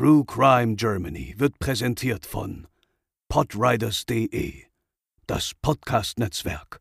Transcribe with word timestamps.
True 0.00 0.24
Crime 0.24 0.76
Germany 0.76 1.34
wird 1.36 1.58
präsentiert 1.58 2.24
von 2.24 2.66
podriders.de, 3.28 4.54
das 5.26 5.52
Podcast-Netzwerk. 5.60 6.80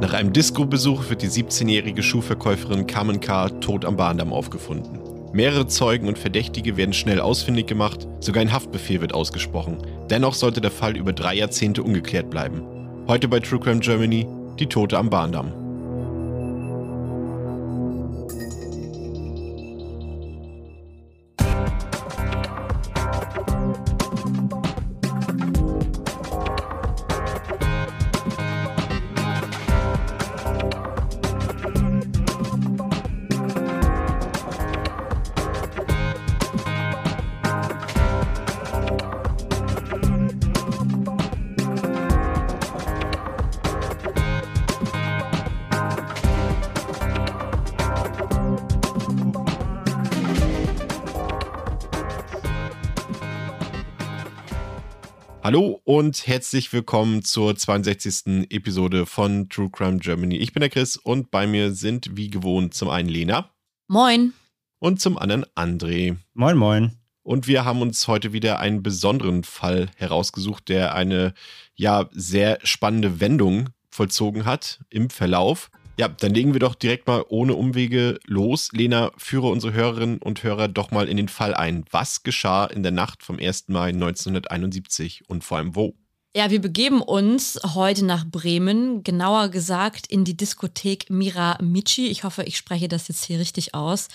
Nach 0.00 0.14
einem 0.14 0.32
Disco-Besuch 0.32 1.10
wird 1.10 1.20
die 1.20 1.28
17-jährige 1.28 2.02
Schuhverkäuferin 2.02 2.86
Carmen 2.86 3.20
K. 3.20 3.50
tot 3.50 3.84
am 3.84 3.96
Bahndamm 3.98 4.32
aufgefunden. 4.32 5.00
Mehrere 5.34 5.66
Zeugen 5.66 6.08
und 6.08 6.18
Verdächtige 6.18 6.78
werden 6.78 6.94
schnell 6.94 7.20
ausfindig 7.20 7.66
gemacht, 7.66 8.08
sogar 8.20 8.40
ein 8.40 8.54
Haftbefehl 8.54 9.02
wird 9.02 9.12
ausgesprochen. 9.12 9.82
Dennoch 10.08 10.32
sollte 10.32 10.62
der 10.62 10.70
Fall 10.70 10.96
über 10.96 11.12
drei 11.12 11.34
Jahrzehnte 11.34 11.82
ungeklärt 11.82 12.30
bleiben. 12.30 12.62
Heute 13.06 13.28
bei 13.28 13.40
True 13.40 13.60
Crime 13.60 13.80
Germany 13.80 14.26
die 14.58 14.66
Tote 14.66 14.96
am 14.96 15.10
Bahndamm. 15.10 15.63
Hallo 55.44 55.82
und 55.84 56.26
herzlich 56.26 56.72
willkommen 56.72 57.22
zur 57.22 57.54
62. 57.54 58.48
Episode 58.48 59.04
von 59.04 59.50
True 59.50 59.68
Crime 59.70 59.98
Germany. 59.98 60.38
Ich 60.38 60.54
bin 60.54 60.62
der 60.62 60.70
Chris 60.70 60.96
und 60.96 61.30
bei 61.30 61.46
mir 61.46 61.74
sind 61.74 62.16
wie 62.16 62.30
gewohnt 62.30 62.72
zum 62.72 62.88
einen 62.88 63.10
Lena. 63.10 63.50
Moin. 63.86 64.32
Und 64.78 65.02
zum 65.02 65.18
anderen 65.18 65.44
André. 65.54 66.16
Moin, 66.32 66.56
moin. 66.56 66.92
Und 67.22 67.46
wir 67.46 67.66
haben 67.66 67.82
uns 67.82 68.08
heute 68.08 68.32
wieder 68.32 68.58
einen 68.58 68.82
besonderen 68.82 69.44
Fall 69.44 69.90
herausgesucht, 69.96 70.70
der 70.70 70.94
eine 70.94 71.34
ja 71.74 72.08
sehr 72.12 72.58
spannende 72.62 73.20
Wendung 73.20 73.68
vollzogen 73.90 74.46
hat 74.46 74.80
im 74.88 75.10
Verlauf. 75.10 75.70
Ja, 75.96 76.08
dann 76.08 76.34
legen 76.34 76.52
wir 76.52 76.60
doch 76.60 76.74
direkt 76.74 77.06
mal 77.06 77.24
ohne 77.28 77.54
Umwege 77.54 78.18
los. 78.26 78.70
Lena, 78.72 79.12
führe 79.16 79.46
unsere 79.46 79.72
Hörerinnen 79.72 80.18
und 80.18 80.42
Hörer 80.42 80.66
doch 80.66 80.90
mal 80.90 81.08
in 81.08 81.16
den 81.16 81.28
Fall 81.28 81.54
ein. 81.54 81.84
Was 81.90 82.24
geschah 82.24 82.64
in 82.64 82.82
der 82.82 82.90
Nacht 82.90 83.22
vom 83.22 83.38
1. 83.38 83.68
Mai 83.68 83.90
1971 83.90 85.28
und 85.28 85.44
vor 85.44 85.58
allem 85.58 85.76
wo? 85.76 85.94
Ja, 86.36 86.50
wir 86.50 86.60
begeben 86.60 87.00
uns 87.00 87.60
heute 87.74 88.04
nach 88.04 88.24
Bremen, 88.26 89.04
genauer 89.04 89.50
gesagt 89.50 90.08
in 90.08 90.24
die 90.24 90.36
Diskothek 90.36 91.08
Mira 91.10 91.58
Michi. 91.62 92.08
Ich 92.08 92.24
hoffe, 92.24 92.42
ich 92.42 92.56
spreche 92.56 92.88
das 92.88 93.06
jetzt 93.06 93.22
hier 93.22 93.38
richtig 93.38 93.72
aus. 93.72 94.08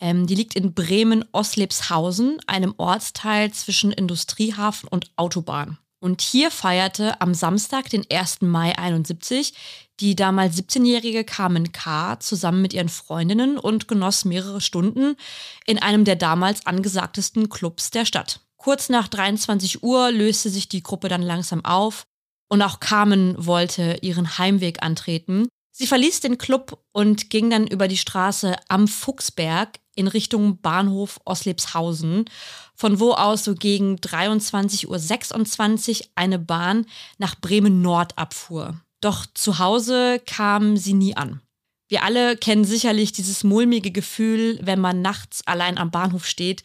Ähm, 0.00 0.26
die 0.26 0.34
liegt 0.34 0.54
in 0.54 0.72
Bremen-Oslebshausen, 0.72 2.38
einem 2.46 2.72
Ortsteil 2.78 3.52
zwischen 3.52 3.92
Industriehafen 3.92 4.88
und 4.88 5.10
Autobahn. 5.16 5.76
Und 6.00 6.22
hier 6.22 6.50
feierte 6.50 7.20
am 7.20 7.34
Samstag, 7.34 7.90
den 7.90 8.06
1. 8.10 8.40
Mai 8.40 8.78
71, 8.78 9.52
die 10.00 10.16
damals 10.16 10.56
17-jährige 10.56 11.24
Carmen 11.24 11.72
K. 11.72 12.18
zusammen 12.20 12.62
mit 12.62 12.72
ihren 12.72 12.88
Freundinnen 12.88 13.58
und 13.58 13.88
genoss 13.88 14.24
mehrere 14.24 14.60
Stunden 14.60 15.16
in 15.66 15.78
einem 15.78 16.04
der 16.04 16.16
damals 16.16 16.66
angesagtesten 16.66 17.48
Clubs 17.48 17.90
der 17.90 18.04
Stadt. 18.04 18.40
Kurz 18.56 18.88
nach 18.88 19.08
23 19.08 19.82
Uhr 19.82 20.10
löste 20.10 20.50
sich 20.50 20.68
die 20.68 20.82
Gruppe 20.82 21.08
dann 21.08 21.22
langsam 21.22 21.64
auf 21.64 22.04
und 22.48 22.62
auch 22.62 22.80
Carmen 22.80 23.34
wollte 23.38 23.98
ihren 24.02 24.38
Heimweg 24.38 24.82
antreten. 24.82 25.48
Sie 25.70 25.86
verließ 25.86 26.20
den 26.20 26.38
Club 26.38 26.82
und 26.92 27.30
ging 27.30 27.50
dann 27.50 27.66
über 27.66 27.86
die 27.86 27.96
Straße 27.96 28.56
am 28.68 28.88
Fuchsberg 28.88 29.78
in 29.94 30.08
Richtung 30.08 30.60
Bahnhof 30.60 31.20
Oslebshausen, 31.24 32.24
von 32.74 32.98
wo 32.98 33.12
aus 33.12 33.44
so 33.44 33.54
gegen 33.54 33.96
23.26 33.96 34.86
Uhr 36.00 36.06
eine 36.16 36.38
Bahn 36.38 36.86
nach 37.18 37.40
Bremen 37.40 37.80
Nord 37.80 38.18
abfuhr. 38.18 38.80
Doch 39.00 39.26
zu 39.34 39.58
Hause 39.58 40.20
kam 40.26 40.76
sie 40.76 40.94
nie 40.94 41.16
an. 41.16 41.40
Wir 41.88 42.02
alle 42.02 42.36
kennen 42.36 42.64
sicherlich 42.64 43.12
dieses 43.12 43.44
mulmige 43.44 43.90
Gefühl, 43.90 44.58
wenn 44.62 44.80
man 44.80 45.00
nachts 45.00 45.46
allein 45.46 45.78
am 45.78 45.90
Bahnhof 45.90 46.26
steht 46.26 46.62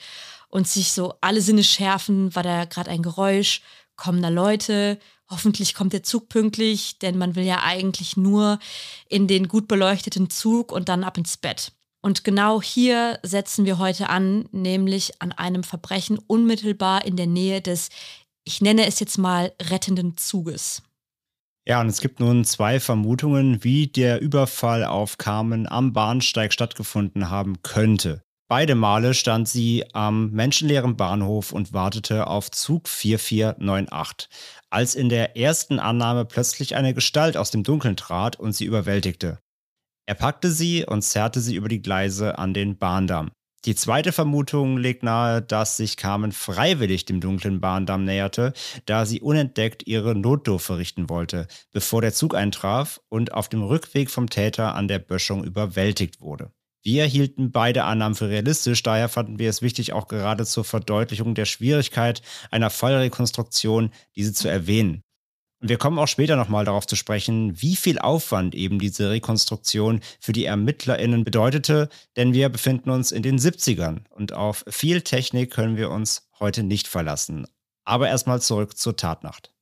und 0.49 0.67
sich 0.67 0.91
so 0.91 1.13
alle 1.21 1.41
Sinne 1.41 1.63
schärfen, 1.63 2.35
war 2.35 2.43
da 2.43 2.65
gerade 2.65 2.91
ein 2.91 3.01
Geräusch, 3.01 3.61
kommen 3.95 4.21
da 4.21 4.29
Leute, 4.29 4.99
hoffentlich 5.29 5.73
kommt 5.73 5.93
der 5.93 6.03
Zug 6.03 6.27
pünktlich, 6.27 6.99
denn 6.99 7.17
man 7.17 7.35
will 7.35 7.45
ja 7.45 7.63
eigentlich 7.63 8.17
nur 8.17 8.59
in 9.07 9.27
den 9.27 9.47
gut 9.47 9.67
beleuchteten 9.67 10.29
Zug 10.29 10.71
und 10.71 10.89
dann 10.89 11.03
ab 11.03 11.17
ins 11.17 11.37
Bett. 11.37 11.71
Und 12.01 12.25
genau 12.25 12.61
hier 12.61 13.17
setzen 13.23 13.65
wir 13.65 13.77
heute 13.77 14.09
an, 14.09 14.49
nämlich 14.51 15.21
an 15.21 15.31
einem 15.31 15.63
Verbrechen 15.63 16.19
unmittelbar 16.27 17.05
in 17.05 17.15
der 17.15 17.27
Nähe 17.27 17.61
des, 17.61 17.89
ich 18.43 18.59
nenne 18.59 18.85
es 18.85 18.99
jetzt 18.99 19.17
mal, 19.17 19.53
rettenden 19.61 20.17
Zuges. 20.17 20.83
Ja, 21.65 21.79
und 21.79 21.87
es 21.87 22.01
gibt 22.01 22.19
nun 22.19 22.43
zwei 22.43 22.79
Vermutungen, 22.81 23.63
wie 23.63 23.87
der 23.87 24.19
Überfall 24.21 24.83
auf 24.83 25.17
Carmen 25.17 25.67
am 25.67 25.93
Bahnsteig 25.93 26.51
stattgefunden 26.51 27.29
haben 27.29 27.61
könnte. 27.63 28.21
Beide 28.49 28.75
Male 28.75 29.13
stand 29.13 29.47
sie 29.47 29.85
am 29.93 30.29
menschenleeren 30.31 30.97
Bahnhof 30.97 31.53
und 31.53 31.71
wartete 31.71 32.27
auf 32.27 32.51
Zug 32.51 32.89
4498, 32.89 34.29
als 34.69 34.93
in 34.93 35.07
der 35.07 35.37
ersten 35.37 35.79
Annahme 35.79 36.25
plötzlich 36.25 36.75
eine 36.75 36.93
Gestalt 36.93 37.37
aus 37.37 37.49
dem 37.49 37.63
Dunkeln 37.63 37.95
trat 37.95 38.35
und 38.37 38.51
sie 38.51 38.65
überwältigte. 38.65 39.39
Er 40.05 40.15
packte 40.15 40.51
sie 40.51 40.85
und 40.85 41.01
zerrte 41.01 41.39
sie 41.39 41.55
über 41.55 41.69
die 41.69 41.81
Gleise 41.81 42.37
an 42.37 42.53
den 42.53 42.77
Bahndamm. 42.77 43.31
Die 43.65 43.75
zweite 43.75 44.11
Vermutung 44.11 44.77
legt 44.77 45.03
nahe, 45.03 45.41
dass 45.41 45.77
sich 45.77 45.95
Carmen 45.95 46.33
freiwillig 46.33 47.05
dem 47.05 47.21
dunklen 47.21 47.61
Bahndamm 47.61 48.03
näherte, 48.03 48.51
da 48.85 49.05
sie 49.05 49.21
unentdeckt 49.21 49.87
ihre 49.87 50.15
Notdurf 50.15 50.63
verrichten 50.63 51.07
wollte, 51.07 51.47
bevor 51.71 52.01
der 52.01 52.13
Zug 52.13 52.35
eintraf 52.35 52.99
und 53.07 53.33
auf 53.33 53.47
dem 53.47 53.63
Rückweg 53.63 54.11
vom 54.11 54.29
Täter 54.29 54.75
an 54.75 54.89
der 54.89 54.99
Böschung 54.99 55.45
überwältigt 55.45 56.19
wurde. 56.19 56.51
Wir 56.81 57.05
hielten 57.05 57.53
beide 57.53 57.85
Annahmen 57.85 58.15
für 58.15 58.27
realistisch, 58.27 58.83
daher 58.83 59.07
fanden 59.07 59.39
wir 59.39 59.49
es 59.49 59.61
wichtig, 59.61 59.93
auch 59.93 60.09
gerade 60.09 60.45
zur 60.45 60.65
Verdeutlichung 60.65 61.33
der 61.33 61.45
Schwierigkeit 61.45 62.21
einer 62.51 62.69
Fallrekonstruktion 62.69 63.91
diese 64.17 64.33
zu 64.33 64.49
erwähnen. 64.49 65.02
Wir 65.65 65.77
kommen 65.77 65.97
auch 65.97 66.09
später 66.09 66.35
nochmal 66.35 66.65
darauf 66.65 66.85
zu 66.87 66.97
sprechen, 66.97 67.61
wie 67.61 67.77
viel 67.77 67.97
Aufwand 67.97 68.53
eben 68.53 68.79
diese 68.79 69.09
Rekonstruktion 69.09 70.01
für 70.19 70.33
die 70.33 70.43
ErmittlerInnen 70.43 71.23
bedeutete, 71.23 71.87
denn 72.17 72.33
wir 72.33 72.49
befinden 72.49 72.89
uns 72.89 73.13
in 73.13 73.23
den 73.23 73.39
70ern 73.39 73.99
und 74.09 74.33
auf 74.33 74.65
viel 74.67 75.03
Technik 75.03 75.51
können 75.51 75.77
wir 75.77 75.89
uns 75.89 76.27
heute 76.37 76.63
nicht 76.63 76.89
verlassen. 76.89 77.47
Aber 77.85 78.09
erstmal 78.09 78.41
zurück 78.41 78.77
zur 78.77 78.97
Tatnacht. 78.97 79.52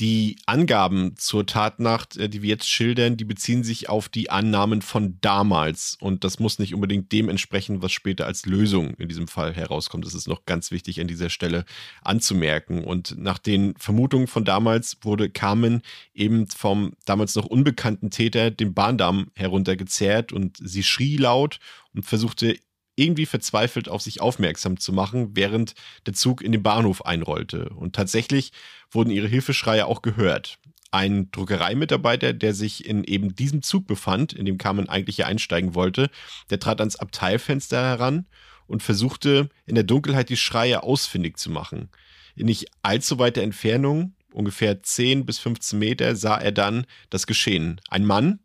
Die 0.00 0.38
Angaben 0.46 1.14
zur 1.16 1.44
Tatnacht, 1.44 2.16
äh, 2.16 2.30
die 2.30 2.40
wir 2.40 2.48
jetzt 2.48 2.70
schildern, 2.70 3.18
die 3.18 3.26
beziehen 3.26 3.62
sich 3.62 3.90
auf 3.90 4.08
die 4.08 4.30
Annahmen 4.30 4.80
von 4.80 5.18
damals. 5.20 5.98
Und 6.00 6.24
das 6.24 6.38
muss 6.38 6.58
nicht 6.58 6.74
unbedingt 6.74 7.12
dem 7.12 7.28
entsprechen, 7.28 7.82
was 7.82 7.92
später 7.92 8.24
als 8.24 8.46
Lösung 8.46 8.94
in 8.94 9.08
diesem 9.08 9.28
Fall 9.28 9.54
herauskommt. 9.54 10.06
Das 10.06 10.14
ist 10.14 10.26
noch 10.26 10.46
ganz 10.46 10.70
wichtig 10.70 11.02
an 11.02 11.06
dieser 11.06 11.28
Stelle 11.28 11.66
anzumerken. 12.02 12.82
Und 12.82 13.18
nach 13.18 13.36
den 13.36 13.74
Vermutungen 13.76 14.26
von 14.26 14.46
damals 14.46 14.96
wurde 15.02 15.28
Carmen 15.28 15.82
eben 16.14 16.46
vom 16.46 16.94
damals 17.04 17.34
noch 17.34 17.44
unbekannten 17.44 18.10
Täter 18.10 18.50
den 18.50 18.72
Bahndamm 18.72 19.30
heruntergezerrt 19.34 20.32
und 20.32 20.56
sie 20.62 20.82
schrie 20.82 21.18
laut 21.18 21.60
und 21.92 22.06
versuchte 22.06 22.56
irgendwie 23.00 23.26
verzweifelt 23.26 23.88
auf 23.88 24.02
sich 24.02 24.20
aufmerksam 24.20 24.78
zu 24.78 24.92
machen, 24.92 25.30
während 25.34 25.74
der 26.06 26.14
Zug 26.14 26.42
in 26.42 26.52
den 26.52 26.62
Bahnhof 26.62 27.04
einrollte. 27.04 27.70
Und 27.70 27.96
tatsächlich 27.96 28.52
wurden 28.90 29.10
ihre 29.10 29.26
Hilfeschreie 29.26 29.86
auch 29.86 30.02
gehört. 30.02 30.58
Ein 30.92 31.30
Druckereimitarbeiter, 31.30 32.32
der 32.32 32.52
sich 32.52 32.84
in 32.84 33.04
eben 33.04 33.34
diesem 33.34 33.62
Zug 33.62 33.86
befand, 33.86 34.32
in 34.32 34.44
dem 34.44 34.58
Carmen 34.58 34.88
eigentlich 34.88 35.16
hier 35.16 35.26
einsteigen 35.26 35.74
wollte, 35.74 36.10
der 36.50 36.58
trat 36.58 36.80
ans 36.80 36.96
Abteilfenster 36.96 37.80
heran 37.80 38.26
und 38.66 38.82
versuchte 38.82 39.48
in 39.66 39.76
der 39.76 39.84
Dunkelheit 39.84 40.28
die 40.28 40.36
Schreie 40.36 40.82
ausfindig 40.82 41.38
zu 41.38 41.50
machen. 41.50 41.88
In 42.36 42.46
nicht 42.46 42.66
allzu 42.82 43.18
weiter 43.18 43.42
Entfernung, 43.42 44.14
ungefähr 44.32 44.82
10 44.82 45.26
bis 45.26 45.38
15 45.38 45.78
Meter, 45.78 46.16
sah 46.16 46.36
er 46.36 46.52
dann 46.52 46.86
das 47.08 47.26
Geschehen. 47.26 47.80
Ein 47.88 48.04
Mann, 48.04 48.40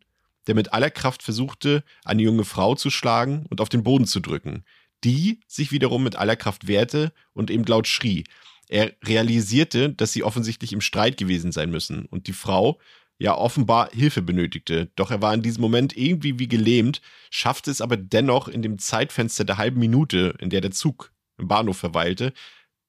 der 0.46 0.54
mit 0.54 0.72
aller 0.72 0.90
Kraft 0.90 1.22
versuchte, 1.22 1.82
eine 2.04 2.22
junge 2.22 2.44
Frau 2.44 2.74
zu 2.74 2.90
schlagen 2.90 3.46
und 3.50 3.60
auf 3.60 3.68
den 3.68 3.82
Boden 3.82 4.06
zu 4.06 4.20
drücken, 4.20 4.64
die 5.04 5.40
sich 5.46 5.72
wiederum 5.72 6.02
mit 6.02 6.16
aller 6.16 6.36
Kraft 6.36 6.66
wehrte 6.66 7.12
und 7.32 7.50
eben 7.50 7.64
laut 7.64 7.86
schrie. 7.86 8.24
Er 8.68 8.92
realisierte, 9.04 9.90
dass 9.90 10.12
sie 10.12 10.22
offensichtlich 10.22 10.72
im 10.72 10.80
Streit 10.80 11.16
gewesen 11.16 11.52
sein 11.52 11.70
müssen 11.70 12.06
und 12.06 12.26
die 12.26 12.32
Frau 12.32 12.80
ja 13.18 13.34
offenbar 13.36 13.90
Hilfe 13.92 14.22
benötigte. 14.22 14.90
Doch 14.96 15.10
er 15.10 15.22
war 15.22 15.32
in 15.32 15.42
diesem 15.42 15.62
Moment 15.62 15.96
irgendwie 15.96 16.38
wie 16.38 16.48
gelähmt, 16.48 17.00
schaffte 17.30 17.70
es 17.70 17.80
aber 17.80 17.96
dennoch 17.96 18.48
in 18.48 18.62
dem 18.62 18.78
Zeitfenster 18.78 19.44
der 19.44 19.58
halben 19.58 19.80
Minute, 19.80 20.34
in 20.38 20.50
der 20.50 20.60
der 20.60 20.72
Zug 20.72 21.12
im 21.38 21.48
Bahnhof 21.48 21.78
verweilte, 21.78 22.32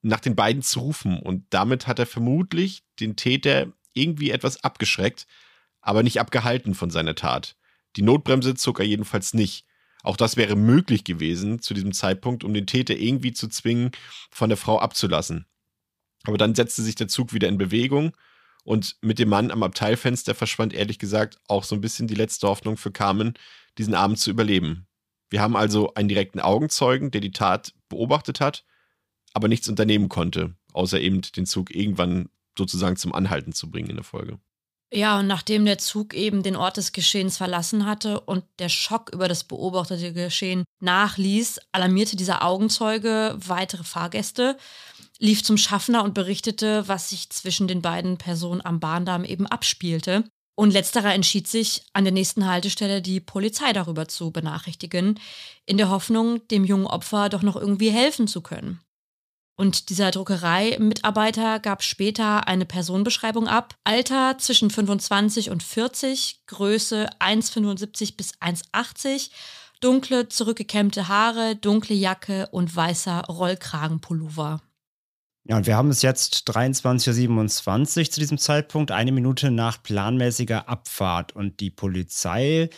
nach 0.02 0.20
den 0.20 0.36
beiden 0.36 0.62
zu 0.62 0.80
rufen. 0.80 1.20
Und 1.20 1.46
damit 1.52 1.88
hat 1.88 2.00
er 2.00 2.06
vermutlich 2.06 2.84
den 3.00 3.16
Täter 3.16 3.68
irgendwie 3.94 4.32
etwas 4.32 4.64
abgeschreckt, 4.64 5.28
aber 5.88 6.04
nicht 6.04 6.20
abgehalten 6.20 6.76
von 6.76 6.90
seiner 6.90 7.16
Tat. 7.16 7.56
Die 7.96 8.02
Notbremse 8.02 8.56
zog 8.56 8.80
er 8.80 8.86
jedenfalls 8.86 9.34
nicht. 9.34 9.66
Auch 10.04 10.18
das 10.18 10.36
wäre 10.36 10.58
möglich 10.58 11.06
gewesen 11.06 11.62
zu 11.62 11.74
diesem 11.74 11.94
Zeitpunkt, 11.94 12.44
um 12.44 12.54
den 12.54 12.68
Täter 12.68 12.98
irgendwie 12.98 13.32
zu 13.32 13.48
zwingen, 13.48 13.92
von 14.30 14.50
der 14.50 14.58
Frau 14.58 14.80
abzulassen. 14.80 15.46
Aber 16.26 16.38
dann 16.38 16.56
setzte 16.56 16.82
sich 16.82 16.96
der 16.96 17.08
Zug 17.08 17.34
wieder 17.34 17.48
in 17.48 17.58
Bewegung 17.58 18.12
und 18.66 18.98
mit 19.02 19.18
dem 19.18 19.30
Mann 19.30 19.50
am 19.50 19.64
Abteilfenster 19.64 20.36
verschwand 20.36 20.74
ehrlich 20.74 21.00
gesagt 21.00 21.40
auch 21.48 21.64
so 21.64 21.74
ein 21.74 21.82
bisschen 21.82 22.08
die 22.08 22.16
letzte 22.16 22.50
Hoffnung 22.50 22.76
für 22.76 22.92
Carmen, 22.92 23.36
diesen 23.78 23.96
Abend 23.96 24.20
zu 24.20 24.30
überleben. 24.30 24.88
Wir 25.30 25.42
haben 25.42 25.56
also 25.56 25.94
einen 25.94 26.10
direkten 26.10 26.42
Augenzeugen, 26.42 27.12
der 27.12 27.22
die 27.22 27.32
Tat 27.32 27.74
beobachtet 27.88 28.42
hat, 28.42 28.66
aber 29.34 29.48
nichts 29.48 29.70
unternehmen 29.70 30.10
konnte, 30.10 30.54
außer 30.74 31.00
eben 31.00 31.22
den 31.22 31.46
Zug 31.46 31.74
irgendwann 31.74 32.28
sozusagen 32.58 32.98
zum 32.98 33.14
Anhalten 33.14 33.54
zu 33.54 33.72
bringen 33.72 33.90
in 33.90 33.96
der 33.96 34.04
Folge. 34.04 34.38
Ja, 34.94 35.20
und 35.20 35.28
nachdem 35.28 35.66
der 35.66 35.78
Zug 35.80 36.14
eben 36.14 36.44
den 36.44 36.56
Ort 36.56 36.78
des 36.78 36.94
Geschehens 36.94 37.36
verlassen 37.38 37.86
hatte 37.86 38.22
und 38.22 38.46
der 38.60 38.70
Schock 38.70 39.10
über 39.14 39.28
das 39.28 39.44
beobachtete 39.44 40.14
Geschehen 40.14 40.64
nachließ, 40.80 41.60
alarmierte 41.74 42.16
dieser 42.16 42.46
Augenzeuge 42.46 43.36
weitere 43.38 43.84
Fahrgäste, 43.84 44.58
lief 45.20 45.44
zum 45.44 45.58
Schaffner 45.58 46.04
und 46.04 46.14
berichtete, 46.14 46.88
was 46.88 47.10
sich 47.10 47.30
zwischen 47.32 47.68
den 47.68 47.82
beiden 47.82 48.18
Personen 48.18 48.62
am 48.64 48.80
Bahndamm 48.80 49.26
eben 49.26 49.46
abspielte. 49.46 50.24
Und 50.56 50.72
letzterer 50.72 51.14
entschied 51.14 51.48
sich, 51.48 51.84
an 51.94 52.06
der 52.06 52.14
nächsten 52.14 52.48
Haltestelle 52.48 53.02
die 53.02 53.20
Polizei 53.20 53.74
darüber 53.74 54.08
zu 54.08 54.32
benachrichtigen, 54.32 55.20
in 55.66 55.78
der 55.78 55.90
Hoffnung, 55.90 56.48
dem 56.48 56.64
jungen 56.64 56.88
Opfer 56.88 57.30
doch 57.30 57.44
noch 57.44 57.58
irgendwie 57.58 57.92
helfen 57.92 58.28
zu 58.28 58.42
können. 58.42 58.80
Und 59.60 59.90
dieser 59.90 60.12
Druckerei-Mitarbeiter 60.12 61.60
gab 61.60 61.82
später 61.82 62.48
eine 62.48 62.66
Personenbeschreibung 62.66 63.48
ab. 63.48 63.74
Alter 63.84 64.38
zwischen 64.38 64.70
25 64.70 65.50
und 65.50 65.64
40, 65.64 66.44
Größe 66.46 67.10
1,75 67.20 68.16
bis 68.16 68.36
1,80, 68.36 69.32
dunkle, 69.82 70.30
zurückgekämmte 70.30 71.08
Haare, 71.08 71.56
dunkle 71.56 71.96
Jacke 71.96 72.48
und 72.52 72.74
weißer 72.76 73.24
Rollkragenpullover. 73.28 74.62
Ja, 75.46 75.58
und 75.58 75.66
wir 75.66 75.76
haben 75.76 75.90
es 75.90 76.04
jetzt 76.04 76.48
23.27 76.52 78.00
Uhr 78.00 78.12
zu 78.12 78.20
diesem 78.20 78.38
Zeitpunkt, 78.38 78.92
eine 78.92 79.12
Minute 79.12 79.50
nach 79.50 79.82
planmäßiger 79.82 80.70
Abfahrt. 80.70 81.36
Und 81.36 81.62
die 81.62 81.72
Polizei 81.72 82.70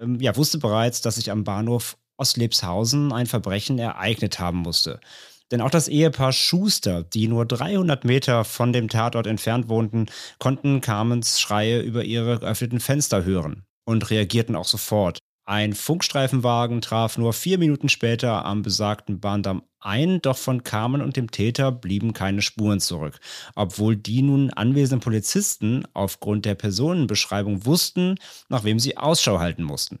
ähm, 0.00 0.20
ja, 0.20 0.36
wusste 0.36 0.58
bereits, 0.58 1.00
dass 1.00 1.16
sich 1.16 1.32
am 1.32 1.42
Bahnhof 1.42 1.96
Ostlebshausen 2.16 3.12
ein 3.12 3.26
Verbrechen 3.26 3.78
ereignet 3.80 4.38
haben 4.38 4.58
musste. 4.58 5.00
Denn 5.50 5.60
auch 5.60 5.70
das 5.70 5.88
Ehepaar 5.88 6.32
Schuster, 6.32 7.02
die 7.02 7.28
nur 7.28 7.46
300 7.46 8.04
Meter 8.04 8.44
von 8.44 8.72
dem 8.72 8.88
Tatort 8.88 9.26
entfernt 9.26 9.68
wohnten, 9.68 10.06
konnten 10.38 10.80
Carmens 10.80 11.40
Schreie 11.40 11.80
über 11.80 12.04
ihre 12.04 12.38
geöffneten 12.40 12.80
Fenster 12.80 13.24
hören 13.24 13.64
und 13.84 14.10
reagierten 14.10 14.56
auch 14.56 14.66
sofort. 14.66 15.18
Ein 15.46 15.72
Funkstreifenwagen 15.72 16.82
traf 16.82 17.16
nur 17.16 17.32
vier 17.32 17.56
Minuten 17.56 17.88
später 17.88 18.44
am 18.44 18.60
besagten 18.60 19.18
Bahndamm 19.18 19.62
ein, 19.80 20.20
doch 20.20 20.36
von 20.36 20.62
Carmen 20.62 21.00
und 21.00 21.16
dem 21.16 21.30
Täter 21.30 21.72
blieben 21.72 22.12
keine 22.12 22.42
Spuren 22.42 22.80
zurück, 22.80 23.18
obwohl 23.54 23.96
die 23.96 24.20
nun 24.20 24.50
anwesenden 24.50 25.00
Polizisten 25.00 25.84
aufgrund 25.94 26.44
der 26.44 26.54
Personenbeschreibung 26.54 27.64
wussten, 27.64 28.16
nach 28.50 28.64
wem 28.64 28.78
sie 28.78 28.98
Ausschau 28.98 29.38
halten 29.38 29.62
mussten. 29.62 30.00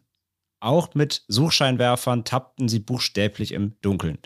Auch 0.60 0.94
mit 0.94 1.24
Suchscheinwerfern 1.28 2.24
tappten 2.24 2.68
sie 2.68 2.80
buchstäblich 2.80 3.52
im 3.52 3.76
Dunkeln. 3.80 4.18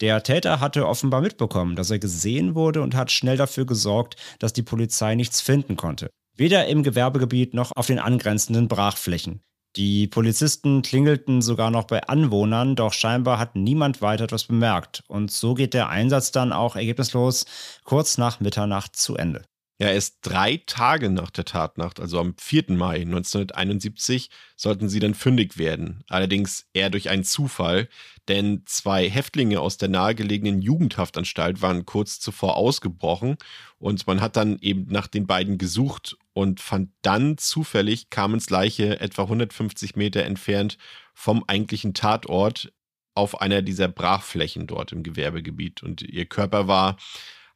Der 0.00 0.22
Täter 0.22 0.60
hatte 0.60 0.86
offenbar 0.86 1.20
mitbekommen, 1.20 1.76
dass 1.76 1.90
er 1.90 2.00
gesehen 2.00 2.54
wurde 2.54 2.82
und 2.82 2.96
hat 2.96 3.12
schnell 3.12 3.36
dafür 3.36 3.66
gesorgt, 3.66 4.16
dass 4.40 4.52
die 4.52 4.62
Polizei 4.62 5.14
nichts 5.14 5.40
finden 5.40 5.76
konnte. 5.76 6.10
Weder 6.36 6.66
im 6.66 6.82
Gewerbegebiet 6.82 7.54
noch 7.54 7.72
auf 7.74 7.86
den 7.86 7.98
angrenzenden 7.98 8.68
Brachflächen. 8.68 9.40
Die 9.76 10.06
Polizisten 10.06 10.82
klingelten 10.82 11.42
sogar 11.42 11.70
noch 11.70 11.84
bei 11.84 12.02
Anwohnern, 12.02 12.76
doch 12.76 12.94
scheinbar 12.94 13.38
hat 13.38 13.56
niemand 13.56 14.00
weiter 14.00 14.24
etwas 14.24 14.44
bemerkt. 14.44 15.04
Und 15.06 15.30
so 15.30 15.54
geht 15.54 15.74
der 15.74 15.90
Einsatz 15.90 16.32
dann 16.32 16.52
auch 16.52 16.76
ergebnislos 16.76 17.44
kurz 17.84 18.16
nach 18.16 18.40
Mitternacht 18.40 18.96
zu 18.96 19.16
Ende. 19.16 19.42
Ja, 19.78 19.88
erst 19.90 20.20
drei 20.22 20.62
Tage 20.64 21.10
nach 21.10 21.28
der 21.28 21.44
Tatnacht, 21.44 22.00
also 22.00 22.18
am 22.18 22.34
4. 22.38 22.64
Mai 22.68 23.02
1971, 23.02 24.30
sollten 24.56 24.88
sie 24.88 25.00
dann 25.00 25.12
fündig 25.12 25.58
werden. 25.58 26.02
Allerdings 26.08 26.66
eher 26.72 26.88
durch 26.88 27.10
einen 27.10 27.24
Zufall, 27.24 27.90
denn 28.26 28.62
zwei 28.64 29.10
Häftlinge 29.10 29.60
aus 29.60 29.76
der 29.76 29.90
nahegelegenen 29.90 30.62
Jugendhaftanstalt 30.62 31.60
waren 31.60 31.84
kurz 31.84 32.20
zuvor 32.20 32.56
ausgebrochen 32.56 33.36
und 33.78 34.06
man 34.06 34.22
hat 34.22 34.36
dann 34.36 34.58
eben 34.60 34.86
nach 34.88 35.08
den 35.08 35.26
beiden 35.26 35.58
gesucht 35.58 36.16
und 36.32 36.60
fand 36.60 36.90
dann 37.02 37.36
zufällig 37.36 38.08
Carmens 38.08 38.48
Leiche 38.48 38.98
etwa 39.00 39.24
150 39.24 39.94
Meter 39.94 40.24
entfernt 40.24 40.78
vom 41.12 41.44
eigentlichen 41.46 41.92
Tatort 41.92 42.72
auf 43.14 43.42
einer 43.42 43.60
dieser 43.60 43.88
Brachflächen 43.88 44.66
dort 44.66 44.92
im 44.92 45.02
Gewerbegebiet. 45.02 45.82
Und 45.82 46.00
ihr 46.02 46.26
Körper 46.26 46.66
war 46.66 46.96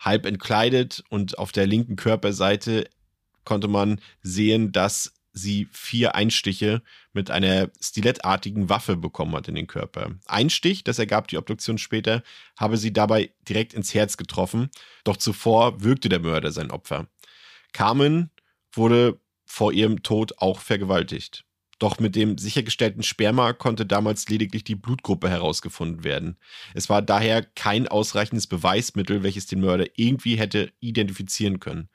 halb 0.00 0.26
entkleidet 0.26 1.05
und 1.08 1.38
auf 1.38 1.52
der 1.52 1.67
linken 1.67 1.97
Körperseite 1.97 2.88
konnte 3.44 3.69
man 3.69 4.00
sehen, 4.23 4.73
dass 4.73 5.14
sie 5.32 5.69
vier 5.70 6.14
Einstiche 6.14 6.82
mit 7.12 7.31
einer 7.31 7.70
stilettartigen 7.81 8.69
Waffe 8.69 8.97
bekommen 8.97 9.35
hat 9.35 9.49
in 9.49 9.55
den 9.55 9.67
Körper. 9.67 10.12
Ein 10.26 10.50
Stich, 10.50 10.82
das 10.82 10.99
ergab 10.99 11.29
die 11.29 11.38
Obduktion 11.38 11.79
später, 11.79 12.23
habe 12.58 12.76
sie 12.76 12.93
dabei 12.93 13.31
direkt 13.49 13.73
ins 13.73 13.94
Herz 13.94 14.17
getroffen, 14.17 14.70
doch 15.05 15.17
zuvor 15.17 15.82
wirkte 15.82 16.08
der 16.08 16.20
Mörder 16.20 16.50
sein 16.50 16.70
Opfer. 16.70 17.06
Carmen 17.73 18.31
wurde 18.73 19.20
vor 19.44 19.73
ihrem 19.73 20.03
Tod 20.03 20.38
auch 20.38 20.61
vergewaltigt. 20.61 21.44
Doch 21.81 21.99
mit 21.99 22.15
dem 22.15 22.37
sichergestellten 22.37 23.03
Sperma 23.03 23.55
konnte 23.55 23.87
damals 23.87 24.29
lediglich 24.29 24.65
die 24.65 24.75
Blutgruppe 24.75 25.31
herausgefunden 25.31 26.05
werden. 26.05 26.37
Es 26.75 26.91
war 26.91 27.00
daher 27.00 27.43
kein 27.43 27.88
ausreichendes 27.88 28.47
Beweismittel, 28.47 29.23
welches 29.23 29.47
den 29.47 29.62
Mörder 29.62 29.87
irgendwie 29.97 30.37
hätte 30.37 30.73
identifizieren 30.81 31.59
können. 31.59 31.88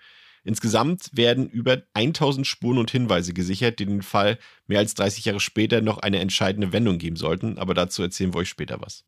Insgesamt 0.44 1.12
werden 1.14 1.48
über 1.48 1.84
1000 1.94 2.48
Spuren 2.48 2.80
und 2.80 2.90
Hinweise 2.90 3.34
gesichert, 3.34 3.78
die 3.80 3.86
den 3.86 4.02
Fall 4.02 4.40
mehr 4.66 4.80
als 4.80 4.96
30 4.96 5.26
Jahre 5.26 5.40
später 5.40 5.82
noch 5.82 6.00
eine 6.00 6.20
entscheidende 6.20 6.74
Wendung 6.74 6.98
geben 6.98 7.16
sollten, 7.16 7.60
aber 7.60 7.76
dazu 7.76 8.02
erzählen 8.02 8.34
wir 8.34 8.40
euch 8.40 8.50
später 8.50 8.82
was. 8.82 9.06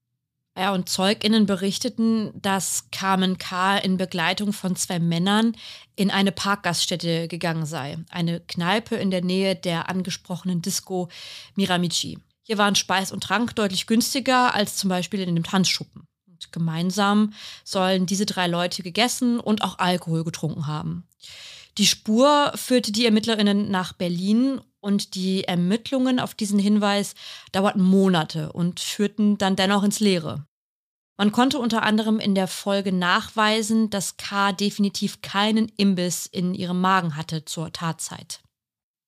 Ja, 0.57 0.73
und 0.73 0.89
ZeugInnen 0.89 1.45
berichteten, 1.45 2.31
dass 2.33 2.85
Carmen 2.91 3.37
K. 3.37 3.77
in 3.77 3.97
Begleitung 3.97 4.53
von 4.53 4.75
zwei 4.75 4.97
Männern 4.97 5.55
in 5.95 6.09
eine 6.09 6.31
Parkgaststätte 6.31 7.27
gegangen 7.27 7.67
sei. 7.67 7.99
Eine 8.09 8.39
Kneipe 8.39 8.95
in 8.95 9.11
der 9.11 9.23
Nähe 9.23 9.55
der 9.55 9.87
angesprochenen 9.87 10.63
Disco 10.63 11.09
Miramichi. 11.53 12.17
Hier 12.41 12.57
waren 12.57 12.73
Speis 12.73 13.11
und 13.11 13.21
Trank 13.21 13.55
deutlich 13.55 13.85
günstiger 13.85 14.55
als 14.55 14.77
zum 14.77 14.89
Beispiel 14.89 15.19
in 15.19 15.35
dem 15.35 15.43
Tanzschuppen. 15.43 16.07
Und 16.25 16.51
gemeinsam 16.51 17.33
sollen 17.63 18.07
diese 18.07 18.25
drei 18.25 18.47
Leute 18.47 18.81
gegessen 18.81 19.39
und 19.39 19.63
auch 19.63 19.77
Alkohol 19.77 20.23
getrunken 20.23 20.65
haben. 20.65 21.07
Die 21.77 21.85
Spur 21.85 22.51
führte 22.55 22.91
die 22.91 23.05
ErmittlerInnen 23.05 23.69
nach 23.69 23.93
Berlin 23.93 24.59
und 24.79 25.13
die 25.13 25.43
Ermittlungen 25.43 26.19
auf 26.19 26.33
diesen 26.33 26.57
Hinweis 26.57 27.13
dauerten 27.51 27.83
Monate 27.83 28.51
und 28.51 28.79
führten 28.79 29.37
dann 29.37 29.55
dennoch 29.55 29.83
ins 29.83 29.99
Leere. 29.99 30.46
Man 31.17 31.31
konnte 31.31 31.57
unter 31.57 31.81
anderem 31.81 32.19
in 32.19 32.35
der 32.35 32.47
Folge 32.47 32.91
nachweisen, 32.91 33.89
dass 33.89 34.17
K 34.17 34.51
definitiv 34.51 35.21
keinen 35.21 35.67
Imbiss 35.75 36.27
in 36.27 36.53
ihrem 36.53 36.79
Magen 36.79 37.15
hatte 37.15 37.43
zur 37.43 37.73
Tatzeit. 37.73 38.41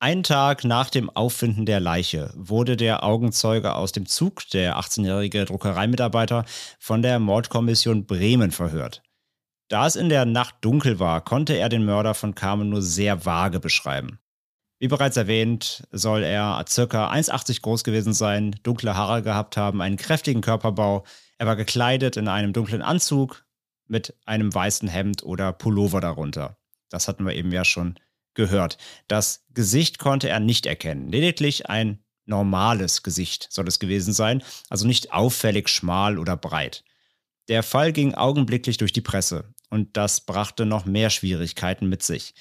Einen 0.01 0.23
Tag 0.23 0.63
nach 0.63 0.89
dem 0.89 1.09
Auffinden 1.09 1.65
der 1.65 1.79
Leiche 1.79 2.31
wurde 2.33 2.77
der 2.77 3.03
Augenzeuge 3.03 3.75
aus 3.75 3.91
dem 3.91 4.05
Zug, 4.05 4.49
der 4.49 4.77
18-jährige 4.77 5.45
Druckereimitarbeiter, 5.45 6.45
von 6.79 7.01
der 7.01 7.19
Mordkommission 7.19 8.05
Bremen 8.05 8.51
verhört. 8.51 9.03
Da 9.67 9.85
es 9.85 9.95
in 9.95 10.09
der 10.09 10.25
Nacht 10.25 10.55
dunkel 10.61 10.99
war, 10.99 11.21
konnte 11.21 11.53
er 11.53 11.69
den 11.69 11.85
Mörder 11.85 12.15
von 12.15 12.33
Carmen 12.33 12.69
nur 12.69 12.81
sehr 12.81 13.25
vage 13.25 13.59
beschreiben. 13.59 14.19
Wie 14.79 14.87
bereits 14.87 15.17
erwähnt, 15.17 15.83
soll 15.91 16.23
er 16.23 16.63
circa 16.67 17.11
1,80 17.11 17.61
groß 17.61 17.83
gewesen 17.83 18.13
sein, 18.13 18.55
dunkle 18.63 18.95
Haare 18.95 19.21
gehabt 19.21 19.57
haben, 19.57 19.81
einen 19.81 19.97
kräftigen 19.97 20.41
Körperbau. 20.41 21.03
Er 21.39 21.47
war 21.47 21.55
gekleidet 21.55 22.17
in 22.17 22.27
einem 22.27 22.53
dunklen 22.53 22.81
Anzug 22.81 23.45
mit 23.87 24.13
einem 24.25 24.53
weißen 24.53 24.87
Hemd 24.87 25.23
oder 25.23 25.51
Pullover 25.53 26.01
darunter. 26.01 26.57
Das 26.89 27.07
hatten 27.07 27.25
wir 27.25 27.33
eben 27.33 27.51
ja 27.51 27.65
schon 27.65 27.95
gehört. 28.33 28.77
Das 29.07 29.45
Gesicht 29.53 29.99
konnte 29.99 30.29
er 30.29 30.39
nicht 30.39 30.65
erkennen. 30.65 31.09
Lediglich 31.09 31.69
ein 31.69 32.03
normales 32.25 33.03
Gesicht 33.03 33.47
soll 33.49 33.67
es 33.67 33.79
gewesen 33.79 34.13
sein, 34.13 34.43
also 34.69 34.85
nicht 34.85 35.13
auffällig 35.13 35.69
schmal 35.69 36.19
oder 36.19 36.37
breit. 36.37 36.83
Der 37.47 37.63
Fall 37.63 37.93
ging 37.93 38.13
augenblicklich 38.13 38.77
durch 38.77 38.93
die 38.93 39.01
Presse 39.01 39.53
und 39.69 39.97
das 39.97 40.21
brachte 40.21 40.65
noch 40.65 40.85
mehr 40.85 41.09
Schwierigkeiten 41.09 41.87
mit 41.87 42.03
sich. 42.03 42.35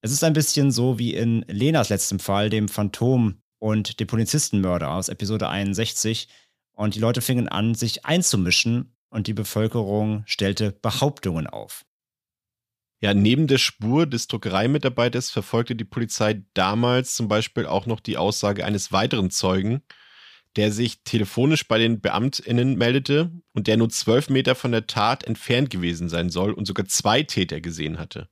Es 0.00 0.12
ist 0.12 0.22
ein 0.24 0.32
bisschen 0.32 0.70
so 0.70 0.98
wie 0.98 1.12
in 1.12 1.44
Lenas 1.48 1.88
letztem 1.88 2.20
Fall, 2.20 2.50
dem 2.50 2.68
Phantom 2.68 3.42
und 3.58 3.98
dem 3.98 4.06
Polizistenmörder 4.06 4.90
aus 4.92 5.08
Episode 5.08 5.48
61. 5.48 6.28
Und 6.78 6.94
die 6.94 7.00
Leute 7.00 7.22
fingen 7.22 7.48
an, 7.48 7.74
sich 7.74 8.06
einzumischen 8.06 8.94
und 9.10 9.26
die 9.26 9.34
Bevölkerung 9.34 10.22
stellte 10.26 10.70
Behauptungen 10.70 11.48
auf. 11.48 11.84
Ja, 13.00 13.14
neben 13.14 13.48
der 13.48 13.58
Spur 13.58 14.06
des 14.06 14.28
Druckereimitarbeiters 14.28 15.28
verfolgte 15.28 15.74
die 15.74 15.84
Polizei 15.84 16.44
damals 16.54 17.16
zum 17.16 17.26
Beispiel 17.26 17.66
auch 17.66 17.86
noch 17.86 17.98
die 17.98 18.16
Aussage 18.16 18.64
eines 18.64 18.92
weiteren 18.92 19.32
Zeugen, 19.32 19.82
der 20.54 20.70
sich 20.70 21.02
telefonisch 21.02 21.66
bei 21.66 21.78
den 21.78 22.00
BeamtInnen 22.00 22.78
meldete 22.78 23.32
und 23.54 23.66
der 23.66 23.76
nur 23.76 23.88
zwölf 23.88 24.28
Meter 24.28 24.54
von 24.54 24.70
der 24.70 24.86
Tat 24.86 25.24
entfernt 25.24 25.70
gewesen 25.70 26.08
sein 26.08 26.30
soll 26.30 26.52
und 26.52 26.66
sogar 26.66 26.86
zwei 26.86 27.24
Täter 27.24 27.60
gesehen 27.60 27.98
hatte. 27.98 28.28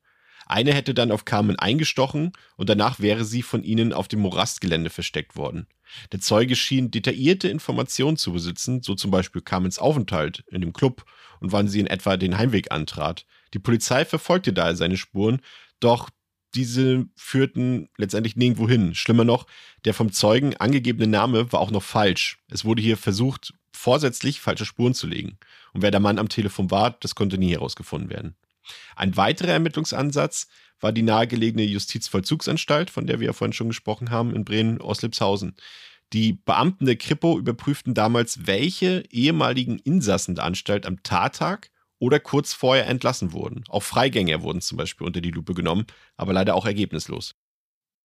Eine 0.47 0.73
hätte 0.73 0.95
dann 0.95 1.11
auf 1.11 1.25
Carmen 1.25 1.59
eingestochen 1.59 2.33
und 2.57 2.69
danach 2.69 3.00
wäre 3.00 3.25
sie 3.25 3.43
von 3.43 3.65
ihnen 3.65 3.93
auf 3.93 4.07
dem 4.07 4.21
Morastgelände 4.21 4.91
versteckt 4.91 5.37
worden. 5.37 5.67
Der 6.12 6.21
Zeuge 6.21 6.57
schien 6.57 6.91
detaillierte 6.91 7.49
Informationen 7.49 8.17
zu 8.17 8.33
besitzen, 8.33 8.83
so 8.83 8.95
zum 8.95 9.11
Beispiel 9.11 9.43
Carmens 9.43 9.79
Aufenthalt 9.79 10.45
in 10.50 10.61
dem 10.61 10.73
Club 10.73 11.05
und 11.41 11.53
wann 11.53 11.69
sie 11.69 11.81
in 11.81 11.87
etwa 11.88 12.17
den 12.17 12.38
Heimweg 12.38 12.71
antrat. 12.71 13.26
Die 13.55 13.59
Polizei 13.59 14.05
verfolgte 14.05 14.53
daher 14.53 14.76
seine 14.76 14.97
Spuren, 14.97 15.41
doch 15.81 16.11
diese 16.55 17.07
führten 17.17 17.88
letztendlich 17.99 18.37
nirgendwo 18.37 18.69
hin. 18.69 18.95
Schlimmer 18.95 19.25
noch, 19.25 19.47
der 19.85 19.95
vom 19.95 20.12
Zeugen 20.12 20.57
angegebene 20.57 21.09
Name 21.09 21.53
war 21.53 21.61
auch 21.61 21.71
noch 21.71 21.83
falsch. 21.83 22.38
Es 22.49 22.65
wurde 22.65 22.83
hier 22.83 22.97
versucht, 22.97 23.53
vorsätzlich 23.73 24.41
falsche 24.41 24.65
Spuren 24.65 24.95
zu 24.95 25.07
legen. 25.07 25.38
Und 25.73 25.83
wer 25.83 25.91
der 25.91 26.00
Mann 26.00 26.19
am 26.19 26.29
Telefon 26.29 26.71
war, 26.71 26.93
das 27.00 27.15
konnte 27.15 27.37
nie 27.37 27.53
herausgefunden 27.53 28.11
werden. 28.11 28.37
Ein 28.94 29.16
weiterer 29.16 29.52
Ermittlungsansatz 29.52 30.49
war 30.80 30.92
die 30.92 31.02
nahegelegene 31.02 31.64
Justizvollzugsanstalt, 31.64 32.90
von 32.90 33.06
der 33.06 33.20
wir 33.20 33.26
ja 33.26 33.32
vorhin 33.32 33.52
schon 33.52 33.68
gesprochen 33.68 34.11
haben, 34.11 34.35
in 34.35 34.44
Bremen-Oslipshausen. 34.44 35.56
Die 36.12 36.35
Beamten 36.35 36.87
der 36.87 36.96
Kripo 36.96 37.38
überprüften 37.38 37.94
damals, 37.94 38.46
welche 38.46 39.04
ehemaligen 39.11 39.78
Insassen 39.78 40.37
der 40.37 40.44
Anstalt 40.44 40.87
am 40.87 41.02
Tattag 41.02 41.70
oder 41.99 42.20
kurz 42.20 42.52
vorher 42.52 42.87
entlassen 42.87 43.32
wurden. 43.32 43.64
Auch 43.68 43.82
Freigänger 43.82 44.42
wurden 44.42 44.61
zum 44.61 44.78
Beispiel 44.78 45.06
unter 45.06 45.20
die 45.20 45.30
Lupe 45.30 45.54
genommen, 45.54 45.87
aber 46.16 46.32
leider 46.32 46.54
auch 46.54 46.66
ergebnislos. 46.66 47.35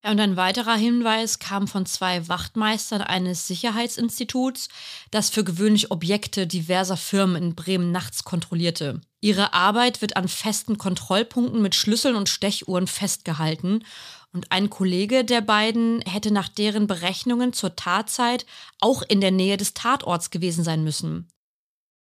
Ja, 0.03 0.11
und 0.11 0.19
ein 0.19 0.35
weiterer 0.35 0.75
Hinweis 0.75 1.37
kam 1.37 1.67
von 1.67 1.85
zwei 1.85 2.27
Wachtmeistern 2.27 3.01
eines 3.01 3.47
Sicherheitsinstituts, 3.47 4.69
das 5.11 5.29
für 5.29 5.43
gewöhnlich 5.43 5.91
Objekte 5.91 6.47
diverser 6.47 6.97
Firmen 6.97 7.41
in 7.41 7.55
Bremen 7.55 7.91
nachts 7.91 8.23
kontrollierte. 8.23 9.01
Ihre 9.21 9.53
Arbeit 9.53 10.01
wird 10.01 10.17
an 10.17 10.27
festen 10.27 10.79
Kontrollpunkten 10.79 11.61
mit 11.61 11.75
Schlüsseln 11.75 12.15
und 12.15 12.27
Stechuhren 12.27 12.87
festgehalten. 12.87 13.85
Und 14.33 14.51
ein 14.51 14.71
Kollege 14.71 15.23
der 15.23 15.41
beiden 15.41 16.01
hätte 16.01 16.31
nach 16.31 16.49
deren 16.49 16.87
Berechnungen 16.87 17.53
zur 17.53 17.75
Tatzeit 17.75 18.47
auch 18.79 19.03
in 19.03 19.21
der 19.21 19.31
Nähe 19.31 19.57
des 19.57 19.75
Tatorts 19.75 20.31
gewesen 20.31 20.63
sein 20.63 20.83
müssen. 20.83 21.27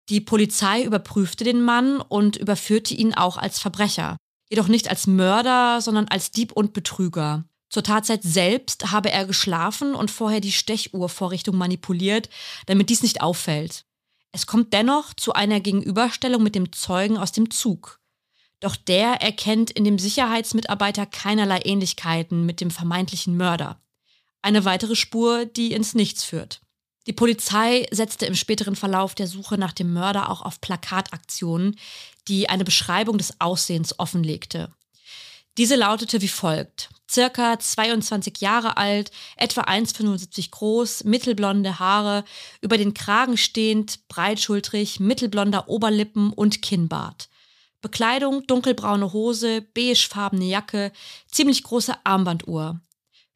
Die 0.09 0.21
Polizei 0.21 0.83
überprüfte 0.83 1.45
den 1.45 1.63
Mann 1.63 2.01
und 2.01 2.37
überführte 2.37 2.95
ihn 2.95 3.15
auch 3.15 3.37
als 3.37 3.59
Verbrecher. 3.59 4.17
Jedoch 4.49 4.69
nicht 4.69 4.89
als 4.89 5.07
Mörder, 5.07 5.81
sondern 5.81 6.09
als 6.09 6.31
Dieb 6.31 6.53
und 6.53 6.73
Betrüger. 6.73 7.45
Zur 7.69 7.83
Tatzeit 7.83 8.23
selbst 8.23 8.91
habe 8.91 9.11
er 9.11 9.27
geschlafen 9.27 9.95
und 9.95 10.11
vorher 10.11 10.41
die 10.41 10.53
Stechuhrvorrichtung 10.53 11.57
manipuliert, 11.57 12.29
damit 12.67 12.91
dies 12.91 13.03
nicht 13.03 13.23
auffällt. 13.23 13.85
Es 14.33 14.47
kommt 14.47 14.73
dennoch 14.73 15.13
zu 15.15 15.35
einer 15.35 15.61
Gegenüberstellung 15.61 16.43
mit 16.43 16.55
dem 16.55 16.73
Zeugen 16.73 17.19
aus 17.19 17.33
dem 17.33 17.51
Zug. 17.51 18.01
Doch 18.61 18.77
der 18.77 19.21
erkennt 19.21 19.71
in 19.71 19.85
dem 19.85 19.99
Sicherheitsmitarbeiter 19.99 21.05
keinerlei 21.05 21.61
Ähnlichkeiten 21.65 22.47
mit 22.47 22.61
dem 22.61 22.71
vermeintlichen 22.71 23.37
Mörder. 23.37 23.81
Eine 24.41 24.65
weitere 24.65 24.97
Spur, 24.97 25.45
die 25.45 25.73
ins 25.73 25.95
Nichts 25.95 26.25
führt. 26.25 26.63
Die 27.07 27.13
Polizei 27.13 27.87
setzte 27.91 28.27
im 28.27 28.35
späteren 28.35 28.77
Verlauf 28.77 29.15
der 29.15 29.27
Suche 29.27 29.59
nach 29.59 29.73
dem 29.73 29.93
Mörder 29.93 30.31
auch 30.31 30.43
auf 30.43 30.61
Plakataktionen, 30.61 31.77
die 32.29 32.49
eine 32.49 32.65
Beschreibung 32.65 33.19
des 33.19 33.41
Aussehens 33.41 33.99
offenlegte. 33.99 34.73
Diese 35.59 35.77
lautete 35.77 36.21
wie 36.23 36.29
folgt. 36.29 36.89
Circa 37.11 37.59
22 37.59 38.41
Jahre 38.41 38.79
alt, 38.79 39.11
etwa 39.37 39.63
1,75 39.63 40.51
groß, 40.51 41.05
mittelblonde 41.05 41.79
Haare, 41.79 42.25
über 42.63 42.79
den 42.79 42.95
Kragen 42.95 43.37
stehend, 43.37 44.09
breitschultrig, 44.09 44.99
mittelblonder 44.99 45.69
Oberlippen 45.69 46.33
und 46.33 46.63
Kinnbart. 46.63 47.29
Bekleidung 47.83 48.47
dunkelbraune 48.47 49.13
Hose, 49.13 49.61
beigefarbene 49.61 50.47
Jacke, 50.47 50.93
ziemlich 51.31 51.63
große 51.65 51.95
Armbanduhr. 52.05 52.81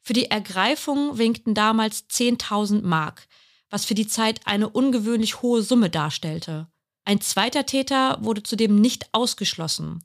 Für 0.01 0.13
die 0.13 0.31
Ergreifung 0.31 1.17
winkten 1.17 1.53
damals 1.53 2.05
10.000 2.09 2.81
Mark 2.81 3.27
was 3.69 3.85
für 3.85 3.95
die 3.95 4.07
Zeit 4.07 4.41
eine 4.45 4.69
ungewöhnlich 4.69 5.41
hohe 5.41 5.61
Summe 5.61 5.89
darstellte. 5.89 6.67
Ein 7.05 7.21
zweiter 7.21 7.65
Täter 7.65 8.17
wurde 8.21 8.43
zudem 8.43 8.79
nicht 8.79 9.09
ausgeschlossen. 9.13 10.03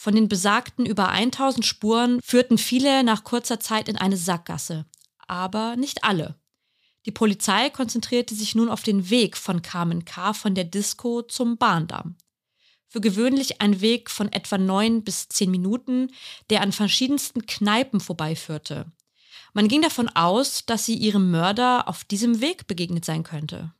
Von 0.00 0.14
den 0.14 0.28
besagten 0.28 0.86
über 0.86 1.10
1000 1.10 1.66
Spuren 1.66 2.22
führten 2.24 2.56
viele 2.56 3.04
nach 3.04 3.22
kurzer 3.22 3.60
Zeit 3.60 3.86
in 3.86 3.98
eine 3.98 4.16
Sackgasse, 4.16 4.86
aber 5.28 5.76
nicht 5.76 6.04
alle. 6.04 6.40
Die 7.04 7.10
Polizei 7.10 7.68
konzentrierte 7.68 8.34
sich 8.34 8.54
nun 8.54 8.70
auf 8.70 8.82
den 8.82 9.10
Weg 9.10 9.36
von 9.36 9.60
Carmen 9.60 10.06
K. 10.06 10.32
von 10.32 10.54
der 10.54 10.64
Disco 10.64 11.20
zum 11.20 11.58
Bahndamm. 11.58 12.16
Für 12.88 13.02
gewöhnlich 13.02 13.60
ein 13.60 13.82
Weg 13.82 14.08
von 14.08 14.32
etwa 14.32 14.56
neun 14.56 15.04
bis 15.04 15.28
zehn 15.28 15.50
Minuten, 15.50 16.08
der 16.48 16.62
an 16.62 16.72
verschiedensten 16.72 17.44
Kneipen 17.44 18.00
vorbeiführte. 18.00 18.90
Man 19.52 19.68
ging 19.68 19.82
davon 19.82 20.08
aus, 20.08 20.64
dass 20.64 20.86
sie 20.86 20.94
ihrem 20.94 21.30
Mörder 21.30 21.88
auf 21.88 22.04
diesem 22.04 22.40
Weg 22.40 22.66
begegnet 22.66 23.04
sein 23.04 23.22
könnte. 23.22 23.74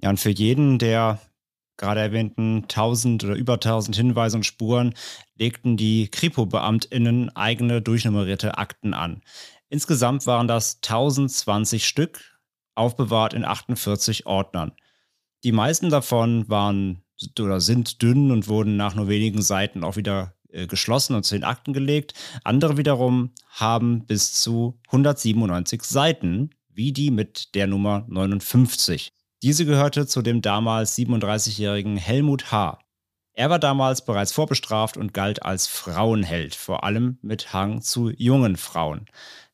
Ja, 0.00 0.08
und 0.08 0.18
für 0.18 0.30
jeden 0.30 0.78
der 0.78 1.20
gerade 1.76 2.00
erwähnten 2.00 2.62
1000 2.62 3.24
oder 3.24 3.34
über 3.34 3.54
1000 3.54 3.96
Hinweise 3.96 4.36
und 4.36 4.46
Spuren 4.46 4.94
legten 5.36 5.76
die 5.76 6.08
Kripo-BeamtInnen 6.08 7.34
eigene 7.36 7.82
durchnummerierte 7.82 8.58
Akten 8.58 8.94
an. 8.94 9.22
Insgesamt 9.68 10.26
waren 10.26 10.46
das 10.46 10.76
1020 10.76 11.86
Stück, 11.86 12.20
aufbewahrt 12.74 13.34
in 13.34 13.44
48 13.44 14.26
Ordnern. 14.26 14.72
Die 15.42 15.52
meisten 15.52 15.90
davon 15.90 16.48
waren 16.48 17.02
oder 17.38 17.60
sind 17.60 18.02
dünn 18.02 18.30
und 18.30 18.48
wurden 18.48 18.76
nach 18.76 18.94
nur 18.94 19.08
wenigen 19.08 19.42
Seiten 19.42 19.84
auch 19.84 19.96
wieder 19.96 20.34
äh, 20.48 20.66
geschlossen 20.66 21.14
und 21.14 21.24
zu 21.24 21.34
den 21.34 21.44
Akten 21.44 21.72
gelegt. 21.72 22.14
Andere 22.44 22.76
wiederum 22.76 23.30
haben 23.48 24.06
bis 24.06 24.32
zu 24.34 24.78
197 24.86 25.82
Seiten, 25.82 26.50
wie 26.68 26.92
die 26.92 27.10
mit 27.10 27.54
der 27.54 27.66
Nummer 27.66 28.04
59. 28.08 29.12
Diese 29.44 29.66
gehörte 29.66 30.06
zu 30.06 30.22
dem 30.22 30.40
damals 30.40 30.96
37-jährigen 30.96 31.98
Helmut 31.98 32.50
H. 32.50 32.78
Er 33.34 33.50
war 33.50 33.58
damals 33.58 34.02
bereits 34.02 34.32
vorbestraft 34.32 34.96
und 34.96 35.12
galt 35.12 35.42
als 35.42 35.66
Frauenheld, 35.66 36.54
vor 36.54 36.82
allem 36.82 37.18
mit 37.20 37.52
Hang 37.52 37.82
zu 37.82 38.08
jungen 38.08 38.56
Frauen. 38.56 39.04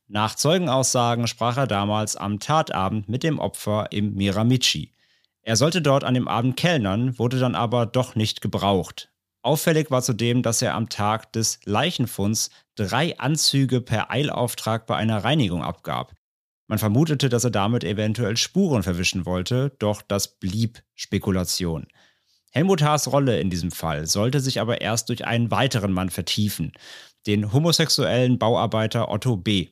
Nach 0.06 0.36
Zeugenaussagen 0.36 1.26
sprach 1.26 1.56
er 1.56 1.66
damals 1.66 2.14
am 2.14 2.38
Tatabend 2.38 3.08
mit 3.08 3.24
dem 3.24 3.40
Opfer 3.40 3.88
im 3.90 4.14
Miramichi. 4.14 4.94
Er 5.42 5.56
sollte 5.56 5.82
dort 5.82 6.04
an 6.04 6.14
dem 6.14 6.28
Abend 6.28 6.56
kellnern, 6.56 7.18
wurde 7.18 7.40
dann 7.40 7.56
aber 7.56 7.84
doch 7.84 8.14
nicht 8.14 8.40
gebraucht. 8.42 9.10
Auffällig 9.42 9.90
war 9.90 10.02
zudem, 10.02 10.44
dass 10.44 10.62
er 10.62 10.74
am 10.74 10.88
Tag 10.88 11.32
des 11.32 11.58
Leichenfunds 11.64 12.50
drei 12.76 13.18
Anzüge 13.18 13.80
per 13.80 14.12
Eilauftrag 14.12 14.86
bei 14.86 14.94
einer 14.94 15.24
Reinigung 15.24 15.64
abgab. 15.64 16.12
Man 16.70 16.78
vermutete, 16.78 17.28
dass 17.28 17.42
er 17.42 17.50
damit 17.50 17.82
eventuell 17.82 18.36
Spuren 18.36 18.84
verwischen 18.84 19.26
wollte, 19.26 19.72
doch 19.80 20.02
das 20.02 20.38
blieb 20.38 20.84
Spekulation. 20.94 21.88
Helmut 22.52 22.80
Haas 22.80 23.10
Rolle 23.10 23.40
in 23.40 23.50
diesem 23.50 23.72
Fall 23.72 24.06
sollte 24.06 24.38
sich 24.38 24.60
aber 24.60 24.80
erst 24.80 25.08
durch 25.08 25.24
einen 25.24 25.50
weiteren 25.50 25.92
Mann 25.92 26.10
vertiefen, 26.10 26.70
den 27.26 27.52
homosexuellen 27.52 28.38
Bauarbeiter 28.38 29.10
Otto 29.10 29.36
B. 29.36 29.70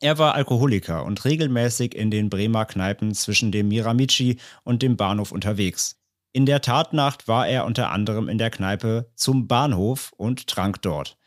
Er 0.00 0.16
war 0.16 0.36
Alkoholiker 0.36 1.04
und 1.04 1.24
regelmäßig 1.24 1.92
in 1.96 2.12
den 2.12 2.30
Bremer 2.30 2.66
Kneipen 2.66 3.12
zwischen 3.12 3.50
dem 3.50 3.66
Miramichi 3.66 4.38
und 4.62 4.82
dem 4.82 4.96
Bahnhof 4.96 5.32
unterwegs. 5.32 6.00
In 6.32 6.46
der 6.46 6.60
Tatnacht 6.60 7.26
war 7.26 7.48
er 7.48 7.64
unter 7.64 7.90
anderem 7.90 8.28
in 8.28 8.38
der 8.38 8.50
Kneipe 8.50 9.10
zum 9.16 9.48
Bahnhof 9.48 10.12
und 10.16 10.46
trank 10.46 10.80
dort. 10.82 11.18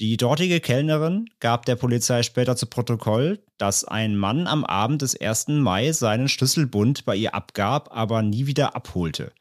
Die 0.00 0.16
dortige 0.16 0.60
Kellnerin 0.60 1.28
gab 1.40 1.66
der 1.66 1.74
Polizei 1.74 2.22
später 2.22 2.54
zu 2.54 2.66
Protokoll, 2.66 3.42
dass 3.56 3.84
ein 3.84 4.16
Mann 4.16 4.46
am 4.46 4.64
Abend 4.64 5.02
des 5.02 5.20
1. 5.20 5.48
Mai 5.48 5.90
seinen 5.90 6.28
Schlüsselbund 6.28 7.04
bei 7.04 7.16
ihr 7.16 7.34
abgab, 7.34 7.88
aber 7.90 8.22
nie 8.22 8.46
wieder 8.46 8.76
abholte. 8.76 9.32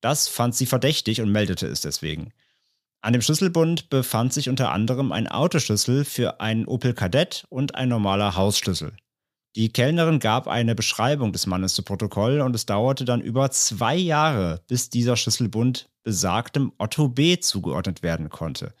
Das 0.00 0.26
fand 0.26 0.54
sie 0.54 0.64
verdächtig 0.64 1.20
und 1.20 1.30
meldete 1.30 1.66
es 1.66 1.82
deswegen. 1.82 2.32
An 3.02 3.12
dem 3.12 3.20
Schlüsselbund 3.20 3.90
befand 3.90 4.32
sich 4.32 4.48
unter 4.48 4.72
anderem 4.72 5.12
ein 5.12 5.28
Autoschlüssel 5.28 6.06
für 6.06 6.40
einen 6.40 6.64
Opel 6.64 6.94
Kadett 6.94 7.44
und 7.50 7.74
ein 7.74 7.90
normaler 7.90 8.36
Hausschlüssel. 8.36 8.94
Die 9.54 9.70
Kellnerin 9.70 10.18
gab 10.18 10.48
eine 10.48 10.74
Beschreibung 10.74 11.32
des 11.32 11.46
Mannes 11.46 11.74
zu 11.74 11.82
Protokoll 11.82 12.40
und 12.40 12.54
es 12.54 12.64
dauerte 12.64 13.04
dann 13.04 13.20
über 13.20 13.50
zwei 13.50 13.96
Jahre, 13.96 14.62
bis 14.66 14.88
dieser 14.88 15.16
Schlüsselbund 15.16 15.90
besagtem 16.02 16.72
Otto 16.78 17.08
B. 17.08 17.38
zugeordnet 17.38 18.02
werden 18.02 18.30
konnte. 18.30 18.72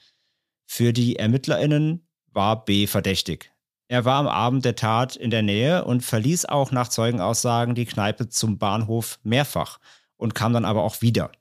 Für 0.72 0.92
die 0.92 1.16
ErmittlerInnen 1.16 2.06
war 2.28 2.64
B 2.64 2.86
verdächtig. 2.86 3.50
Er 3.88 4.04
war 4.04 4.20
am 4.20 4.28
Abend 4.28 4.64
der 4.64 4.76
Tat 4.76 5.16
in 5.16 5.30
der 5.30 5.42
Nähe 5.42 5.84
und 5.84 6.04
verließ 6.04 6.44
auch 6.44 6.70
nach 6.70 6.86
Zeugenaussagen 6.86 7.74
die 7.74 7.86
Kneipe 7.86 8.28
zum 8.28 8.56
Bahnhof 8.56 9.18
mehrfach 9.24 9.80
und 10.16 10.36
kam 10.36 10.52
dann 10.52 10.64
aber 10.64 10.84
auch 10.84 11.02
wieder. 11.02 11.32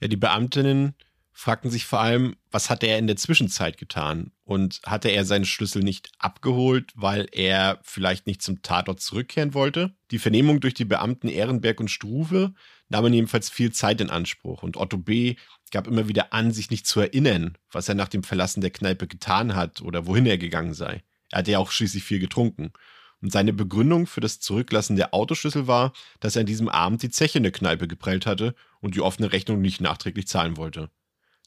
Ja, 0.00 0.08
die 0.08 0.16
Beamtinnen 0.16 0.94
fragten 1.36 1.70
sich 1.70 1.84
vor 1.84 2.00
allem, 2.00 2.36
was 2.52 2.70
hatte 2.70 2.86
er 2.86 2.98
in 2.98 3.08
der 3.08 3.16
Zwischenzeit 3.16 3.76
getan? 3.76 4.30
Und 4.44 4.80
hatte 4.86 5.08
er 5.08 5.24
seinen 5.24 5.44
Schlüssel 5.44 5.82
nicht 5.82 6.10
abgeholt, 6.18 6.92
weil 6.94 7.26
er 7.32 7.80
vielleicht 7.82 8.26
nicht 8.26 8.40
zum 8.40 8.62
Tatort 8.62 9.00
zurückkehren 9.00 9.52
wollte? 9.52 9.94
Die 10.12 10.20
Vernehmung 10.20 10.60
durch 10.60 10.74
die 10.74 10.84
Beamten 10.84 11.28
Ehrenberg 11.28 11.80
und 11.80 11.90
Struve 11.90 12.54
nahmen 12.88 13.12
jedenfalls 13.12 13.50
viel 13.50 13.72
Zeit 13.72 14.00
in 14.00 14.10
Anspruch 14.10 14.62
und 14.62 14.76
Otto 14.76 14.96
B. 14.96 15.34
gab 15.72 15.88
immer 15.88 16.06
wieder 16.06 16.32
an, 16.32 16.52
sich 16.52 16.70
nicht 16.70 16.86
zu 16.86 17.00
erinnern, 17.00 17.58
was 17.72 17.88
er 17.88 17.96
nach 17.96 18.08
dem 18.08 18.22
Verlassen 18.22 18.60
der 18.60 18.70
Kneipe 18.70 19.08
getan 19.08 19.56
hat 19.56 19.82
oder 19.82 20.06
wohin 20.06 20.26
er 20.26 20.38
gegangen 20.38 20.74
sei. 20.74 21.02
Er 21.30 21.38
hatte 21.38 21.50
ja 21.50 21.58
auch 21.58 21.72
schließlich 21.72 22.04
viel 22.04 22.20
getrunken. 22.20 22.72
Und 23.20 23.32
seine 23.32 23.52
Begründung 23.52 24.06
für 24.06 24.20
das 24.20 24.38
Zurücklassen 24.38 24.96
der 24.96 25.14
Autoschlüssel 25.14 25.66
war, 25.66 25.94
dass 26.20 26.36
er 26.36 26.40
an 26.40 26.46
diesem 26.46 26.68
Abend 26.68 27.02
die 27.02 27.10
Zeche 27.10 27.38
in 27.38 27.42
der 27.42 27.52
Kneipe 27.52 27.88
geprellt 27.88 28.26
hatte 28.26 28.54
und 28.80 28.94
die 28.94 29.00
offene 29.00 29.32
Rechnung 29.32 29.60
nicht 29.60 29.80
nachträglich 29.80 30.28
zahlen 30.28 30.56
wollte. 30.56 30.90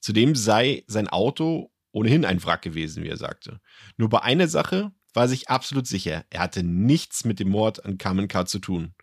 Zudem 0.08 0.36
sei 0.36 0.86
sein 0.88 1.10
Auto 1.10 1.70
ohnehin 1.92 2.24
ein 2.24 2.42
Wrack 2.42 2.62
gewesen, 2.62 3.04
wie 3.04 3.10
er 3.10 3.18
sagte. 3.18 3.60
Nur 3.98 4.08
bei 4.08 4.22
einer 4.22 4.48
Sache 4.48 4.94
war 5.14 5.28
sich 5.28 5.50
absolut 5.50 5.86
sicher, 5.86 6.24
er 6.30 6.40
hatte 6.40 6.64
nichts 6.64 7.26
mit 7.26 7.42
dem 7.42 7.50
Mord 7.50 7.84
an 7.84 7.98
Carmen 7.98 8.30
K. 8.30 8.46
zu 8.46 8.60
tun. 8.60 8.96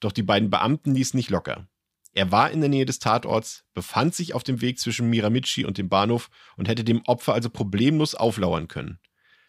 Doch 0.00 0.12
die 0.12 0.22
beiden 0.22 0.48
Beamten 0.48 0.94
ließen 0.94 1.14
nicht 1.14 1.28
locker. 1.28 1.68
Er 2.14 2.32
war 2.32 2.50
in 2.50 2.62
der 2.62 2.70
Nähe 2.70 2.86
des 2.86 3.00
Tatorts, 3.00 3.66
befand 3.74 4.14
sich 4.14 4.32
auf 4.32 4.44
dem 4.44 4.62
Weg 4.62 4.78
zwischen 4.78 5.10
Miramichi 5.10 5.66
und 5.66 5.76
dem 5.76 5.90
Bahnhof 5.90 6.30
und 6.56 6.68
hätte 6.68 6.84
dem 6.84 7.02
Opfer 7.04 7.34
also 7.34 7.50
problemlos 7.50 8.14
auflauern 8.14 8.66
können. 8.66 8.98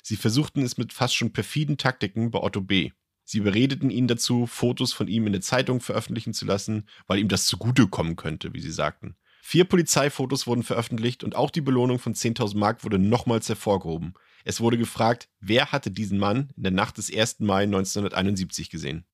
Sie 0.03 0.17
versuchten 0.17 0.61
es 0.61 0.77
mit 0.77 0.91
fast 0.91 1.15
schon 1.15 1.31
perfiden 1.31 1.77
Taktiken 1.77 2.31
bei 2.31 2.41
Otto 2.41 2.59
B. 2.59 2.91
Sie 3.23 3.37
überredeten 3.37 3.91
ihn 3.91 4.09
dazu, 4.09 4.45
Fotos 4.45 4.91
von 4.91 5.07
ihm 5.07 5.25
in 5.25 5.31
der 5.31 5.41
Zeitung 5.41 5.79
veröffentlichen 5.79 6.33
zu 6.33 6.43
lassen, 6.43 6.89
weil 7.07 7.19
ihm 7.19 7.29
das 7.29 7.45
zugutekommen 7.45 8.17
könnte, 8.17 8.53
wie 8.53 8.59
sie 8.59 8.71
sagten. 8.71 9.15
Vier 9.49 9.63
Polizeifotos 9.63 10.45
wurden 10.45 10.61
veröffentlicht 10.61 11.23
und 11.23 11.33
auch 11.33 11.51
die 11.51 11.61
Belohnung 11.61 11.99
von 11.99 12.13
10.000 12.13 12.57
Mark 12.57 12.83
wurde 12.83 12.99
nochmals 12.99 13.47
hervorgehoben. 13.47 14.13
Es 14.43 14.59
wurde 14.59 14.77
gefragt, 14.77 15.29
wer 15.39 15.71
hatte 15.71 15.89
diesen 15.89 16.17
Mann 16.17 16.49
in 16.57 16.63
der 16.63 16.73
Nacht 16.73 16.97
des 16.97 17.09
1. 17.09 17.39
Mai 17.39 17.63
1971 17.63 18.69
gesehen. 18.69 19.05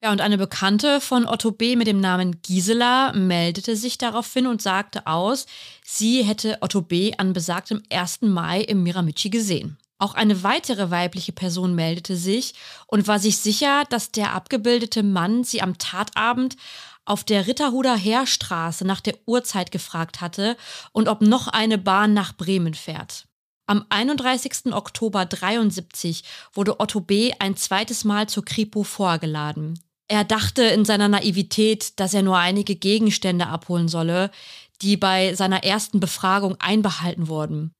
Ja, 0.00 0.12
und 0.12 0.20
eine 0.20 0.38
Bekannte 0.38 1.00
von 1.00 1.26
Otto 1.26 1.50
B. 1.50 1.74
mit 1.74 1.88
dem 1.88 1.98
Namen 1.98 2.40
Gisela 2.40 3.14
meldete 3.14 3.74
sich 3.74 3.98
daraufhin 3.98 4.46
und 4.46 4.62
sagte 4.62 5.08
aus, 5.08 5.46
sie 5.84 6.22
hätte 6.22 6.58
Otto 6.60 6.80
B. 6.80 7.12
an 7.18 7.32
besagtem 7.32 7.82
1. 7.90 8.22
Mai 8.22 8.60
im 8.60 8.84
Miramichi 8.84 9.28
gesehen. 9.28 9.76
Auch 9.98 10.14
eine 10.14 10.44
weitere 10.44 10.92
weibliche 10.92 11.32
Person 11.32 11.74
meldete 11.74 12.16
sich 12.16 12.54
und 12.86 13.08
war 13.08 13.18
sich 13.18 13.38
sicher, 13.38 13.84
dass 13.90 14.12
der 14.12 14.34
abgebildete 14.34 15.02
Mann 15.02 15.42
sie 15.42 15.62
am 15.62 15.78
Tatabend 15.78 16.56
auf 17.04 17.24
der 17.24 17.46
Ritterhuder 17.46 17.96
Heerstraße 17.96 18.84
nach 18.86 19.00
der 19.00 19.14
Uhrzeit 19.26 19.70
gefragt 19.70 20.20
hatte 20.20 20.56
und 20.92 21.08
ob 21.08 21.20
noch 21.20 21.48
eine 21.48 21.78
Bahn 21.78 22.14
nach 22.14 22.36
Bremen 22.36 22.74
fährt. 22.74 23.26
Am 23.66 23.86
31. 23.88 24.72
Oktober 24.72 25.24
73 25.24 26.22
wurde 26.52 26.80
Otto 26.80 27.00
B. 27.00 27.32
ein 27.38 27.56
zweites 27.56 28.04
Mal 28.04 28.28
zur 28.28 28.44
Kripo 28.44 28.82
vorgeladen. 28.82 29.78
Er 30.06 30.24
dachte 30.24 30.62
in 30.64 30.84
seiner 30.84 31.08
Naivität, 31.08 31.98
dass 31.98 32.12
er 32.12 32.22
nur 32.22 32.36
einige 32.36 32.76
Gegenstände 32.76 33.46
abholen 33.46 33.88
solle, 33.88 34.30
die 34.82 34.98
bei 34.98 35.34
seiner 35.34 35.64
ersten 35.64 35.98
Befragung 35.98 36.56
einbehalten 36.58 37.28
wurden. 37.28 37.72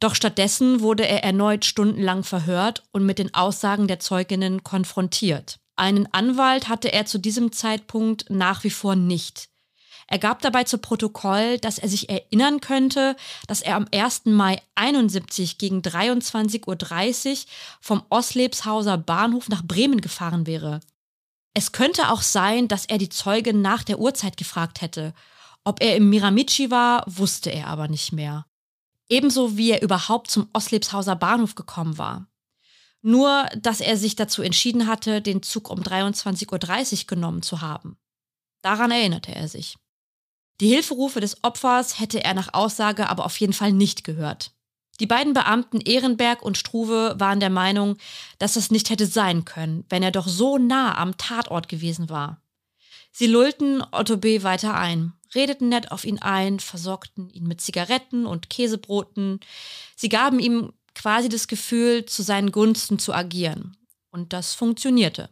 Doch 0.00 0.14
stattdessen 0.14 0.80
wurde 0.80 1.06
er 1.06 1.22
erneut 1.22 1.64
stundenlang 1.64 2.22
verhört 2.22 2.82
und 2.92 3.04
mit 3.04 3.18
den 3.18 3.34
Aussagen 3.34 3.88
der 3.88 4.00
Zeuginnen 4.00 4.62
konfrontiert. 4.62 5.58
Einen 5.76 6.12
Anwalt 6.12 6.68
hatte 6.68 6.92
er 6.92 7.06
zu 7.06 7.18
diesem 7.18 7.52
Zeitpunkt 7.52 8.26
nach 8.30 8.64
wie 8.64 8.70
vor 8.70 8.96
nicht. 8.96 9.48
Er 10.08 10.18
gab 10.18 10.40
dabei 10.40 10.64
zu 10.64 10.78
Protokoll, 10.78 11.58
dass 11.58 11.78
er 11.78 11.88
sich 11.88 12.08
erinnern 12.08 12.60
könnte, 12.60 13.16
dass 13.48 13.60
er 13.60 13.74
am 13.76 13.86
1. 13.92 14.26
Mai 14.26 14.62
71 14.76 15.58
gegen 15.58 15.80
23.30 15.80 17.30
Uhr 17.32 17.44
vom 17.80 18.02
Oslebshauser 18.08 18.98
Bahnhof 18.98 19.48
nach 19.48 19.64
Bremen 19.64 20.00
gefahren 20.00 20.46
wäre. 20.46 20.80
Es 21.54 21.72
könnte 21.72 22.10
auch 22.10 22.22
sein, 22.22 22.68
dass 22.68 22.86
er 22.86 22.98
die 22.98 23.08
Zeugin 23.08 23.62
nach 23.62 23.82
der 23.82 23.98
Uhrzeit 23.98 24.36
gefragt 24.36 24.80
hätte. 24.80 25.12
Ob 25.64 25.82
er 25.82 25.96
im 25.96 26.08
Miramichi 26.10 26.70
war, 26.70 27.02
wusste 27.06 27.50
er 27.50 27.66
aber 27.66 27.88
nicht 27.88 28.12
mehr. 28.12 28.46
Ebenso 29.08 29.56
wie 29.56 29.72
er 29.72 29.82
überhaupt 29.82 30.30
zum 30.30 30.48
Oslebshauser 30.52 31.16
Bahnhof 31.16 31.54
gekommen 31.54 31.98
war. 31.98 32.26
Nur, 33.06 33.46
dass 33.56 33.80
er 33.80 33.96
sich 33.96 34.16
dazu 34.16 34.42
entschieden 34.42 34.88
hatte, 34.88 35.22
den 35.22 35.40
Zug 35.40 35.70
um 35.70 35.78
23.30 35.78 37.02
Uhr 37.02 37.06
genommen 37.06 37.40
zu 37.40 37.60
haben. 37.60 37.96
Daran 38.62 38.90
erinnerte 38.90 39.32
er 39.32 39.46
sich. 39.46 39.76
Die 40.60 40.66
Hilferufe 40.66 41.20
des 41.20 41.44
Opfers 41.44 42.00
hätte 42.00 42.24
er 42.24 42.34
nach 42.34 42.52
Aussage 42.52 43.08
aber 43.08 43.24
auf 43.24 43.38
jeden 43.38 43.52
Fall 43.52 43.72
nicht 43.72 44.02
gehört. 44.02 44.50
Die 44.98 45.06
beiden 45.06 45.34
Beamten 45.34 45.80
Ehrenberg 45.80 46.42
und 46.42 46.58
Struve 46.58 47.14
waren 47.16 47.38
der 47.38 47.50
Meinung, 47.50 47.96
dass 48.40 48.54
das 48.54 48.72
nicht 48.72 48.90
hätte 48.90 49.06
sein 49.06 49.44
können, 49.44 49.84
wenn 49.88 50.02
er 50.02 50.10
doch 50.10 50.26
so 50.26 50.58
nah 50.58 50.98
am 50.98 51.16
Tatort 51.16 51.68
gewesen 51.68 52.10
war. 52.10 52.42
Sie 53.12 53.28
lullten 53.28 53.84
Otto 53.92 54.16
B. 54.16 54.42
weiter 54.42 54.74
ein 54.74 55.12
redeten 55.36 55.68
nett 55.68 55.92
auf 55.92 56.04
ihn 56.04 56.18
ein, 56.18 56.58
versorgten 56.58 57.30
ihn 57.30 57.46
mit 57.46 57.60
Zigaretten 57.60 58.26
und 58.26 58.50
Käsebroten. 58.50 59.40
Sie 59.94 60.08
gaben 60.08 60.40
ihm 60.40 60.72
quasi 60.96 61.28
das 61.28 61.46
Gefühl, 61.46 62.06
zu 62.06 62.22
seinen 62.22 62.50
Gunsten 62.50 62.98
zu 62.98 63.12
agieren. 63.12 63.76
Und 64.10 64.32
das 64.32 64.54
funktionierte. 64.54 65.30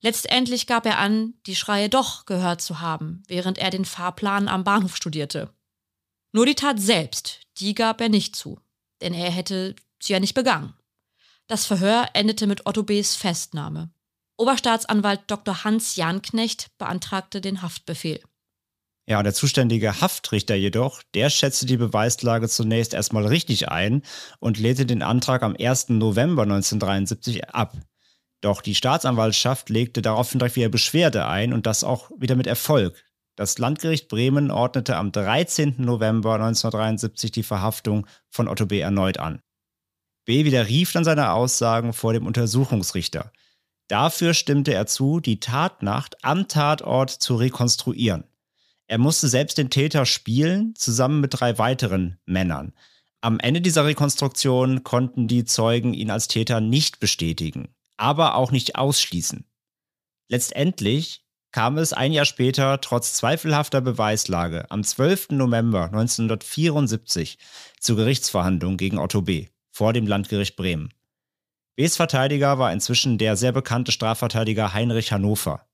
Letztendlich 0.00 0.66
gab 0.66 0.86
er 0.86 0.98
an, 0.98 1.34
die 1.46 1.56
Schreie 1.56 1.88
doch 1.88 2.24
gehört 2.24 2.62
zu 2.62 2.80
haben, 2.80 3.24
während 3.26 3.58
er 3.58 3.70
den 3.70 3.84
Fahrplan 3.84 4.46
am 4.48 4.62
Bahnhof 4.62 4.96
studierte. 4.96 5.52
Nur 6.32 6.46
die 6.46 6.54
Tat 6.54 6.80
selbst, 6.80 7.40
die 7.58 7.74
gab 7.74 8.00
er 8.00 8.08
nicht 8.08 8.36
zu, 8.36 8.60
denn 9.00 9.12
er 9.12 9.30
hätte 9.30 9.74
sie 10.00 10.12
ja 10.12 10.20
nicht 10.20 10.34
begangen. 10.34 10.74
Das 11.48 11.66
Verhör 11.66 12.10
endete 12.14 12.46
mit 12.46 12.66
Otto 12.66 12.84
B.s 12.84 13.16
Festnahme. 13.16 13.90
Oberstaatsanwalt 14.36 15.22
Dr. 15.26 15.64
Hans 15.64 15.96
Janknecht 15.96 16.68
beantragte 16.78 17.40
den 17.40 17.62
Haftbefehl. 17.62 18.22
Ja, 19.08 19.22
der 19.22 19.32
zuständige 19.32 20.02
Haftrichter 20.02 20.54
jedoch, 20.54 21.02
der 21.14 21.30
schätzte 21.30 21.64
die 21.64 21.78
Beweislage 21.78 22.46
zunächst 22.46 22.92
erstmal 22.92 23.26
richtig 23.26 23.70
ein 23.70 24.02
und 24.38 24.58
lehnte 24.58 24.84
den 24.84 25.02
Antrag 25.02 25.42
am 25.42 25.56
1. 25.58 25.88
November 25.88 26.42
1973 26.42 27.48
ab. 27.48 27.74
Doch 28.42 28.60
die 28.60 28.74
Staatsanwaltschaft 28.74 29.70
legte 29.70 30.02
daraufhin 30.02 30.40
direkt 30.40 30.56
wieder 30.56 30.68
Beschwerde 30.68 31.26
ein 31.26 31.54
und 31.54 31.64
das 31.64 31.84
auch 31.84 32.10
wieder 32.18 32.36
mit 32.36 32.46
Erfolg. 32.46 33.02
Das 33.34 33.56
Landgericht 33.56 34.08
Bremen 34.08 34.50
ordnete 34.50 34.96
am 34.96 35.10
13. 35.10 35.76
November 35.78 36.34
1973 36.34 37.32
die 37.32 37.42
Verhaftung 37.42 38.06
von 38.28 38.46
Otto 38.46 38.66
B. 38.66 38.80
erneut 38.80 39.18
an. 39.18 39.40
B. 40.26 40.44
widerrief 40.44 40.92
dann 40.92 41.04
seine 41.04 41.32
Aussagen 41.32 41.94
vor 41.94 42.12
dem 42.12 42.26
Untersuchungsrichter. 42.26 43.32
Dafür 43.88 44.34
stimmte 44.34 44.74
er 44.74 44.86
zu, 44.86 45.20
die 45.20 45.40
Tatnacht 45.40 46.22
am 46.22 46.46
Tatort 46.46 47.08
zu 47.08 47.36
rekonstruieren. 47.36 48.24
Er 48.88 48.98
musste 48.98 49.28
selbst 49.28 49.58
den 49.58 49.68
Täter 49.68 50.06
spielen, 50.06 50.74
zusammen 50.74 51.20
mit 51.20 51.38
drei 51.38 51.58
weiteren 51.58 52.18
Männern. 52.24 52.72
Am 53.20 53.38
Ende 53.38 53.60
dieser 53.60 53.84
Rekonstruktion 53.84 54.82
konnten 54.82 55.28
die 55.28 55.44
Zeugen 55.44 55.92
ihn 55.92 56.10
als 56.10 56.26
Täter 56.26 56.60
nicht 56.60 56.98
bestätigen, 56.98 57.68
aber 57.98 58.34
auch 58.34 58.50
nicht 58.50 58.76
ausschließen. 58.76 59.44
Letztendlich 60.28 61.24
kam 61.52 61.76
es 61.76 61.92
ein 61.92 62.12
Jahr 62.12 62.24
später 62.24 62.80
trotz 62.80 63.12
zweifelhafter 63.12 63.82
Beweislage 63.82 64.70
am 64.70 64.82
12. 64.82 65.30
November 65.30 65.84
1974 65.84 67.38
zur 67.80 67.96
Gerichtsverhandlung 67.96 68.78
gegen 68.78 68.98
Otto 68.98 69.20
B. 69.20 69.48
vor 69.70 69.92
dem 69.92 70.06
Landgericht 70.06 70.56
Bremen. 70.56 70.94
Bs 71.76 71.96
Verteidiger 71.96 72.58
war 72.58 72.72
inzwischen 72.72 73.18
der 73.18 73.36
sehr 73.36 73.52
bekannte 73.52 73.92
Strafverteidiger 73.92 74.72
Heinrich 74.72 75.12
Hannover. 75.12 75.67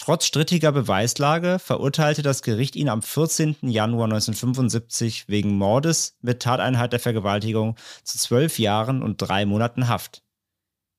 Trotz 0.00 0.24
strittiger 0.24 0.72
Beweislage 0.72 1.58
verurteilte 1.58 2.22
das 2.22 2.40
Gericht 2.40 2.74
ihn 2.74 2.88
am 2.88 3.02
14. 3.02 3.56
Januar 3.60 4.06
1975 4.06 5.28
wegen 5.28 5.58
Mordes 5.58 6.16
mit 6.22 6.40
Tateinheit 6.40 6.94
der 6.94 7.00
Vergewaltigung 7.00 7.76
zu 8.02 8.16
zwölf 8.16 8.58
Jahren 8.58 9.02
und 9.02 9.18
drei 9.18 9.44
Monaten 9.44 9.88
Haft. 9.88 10.22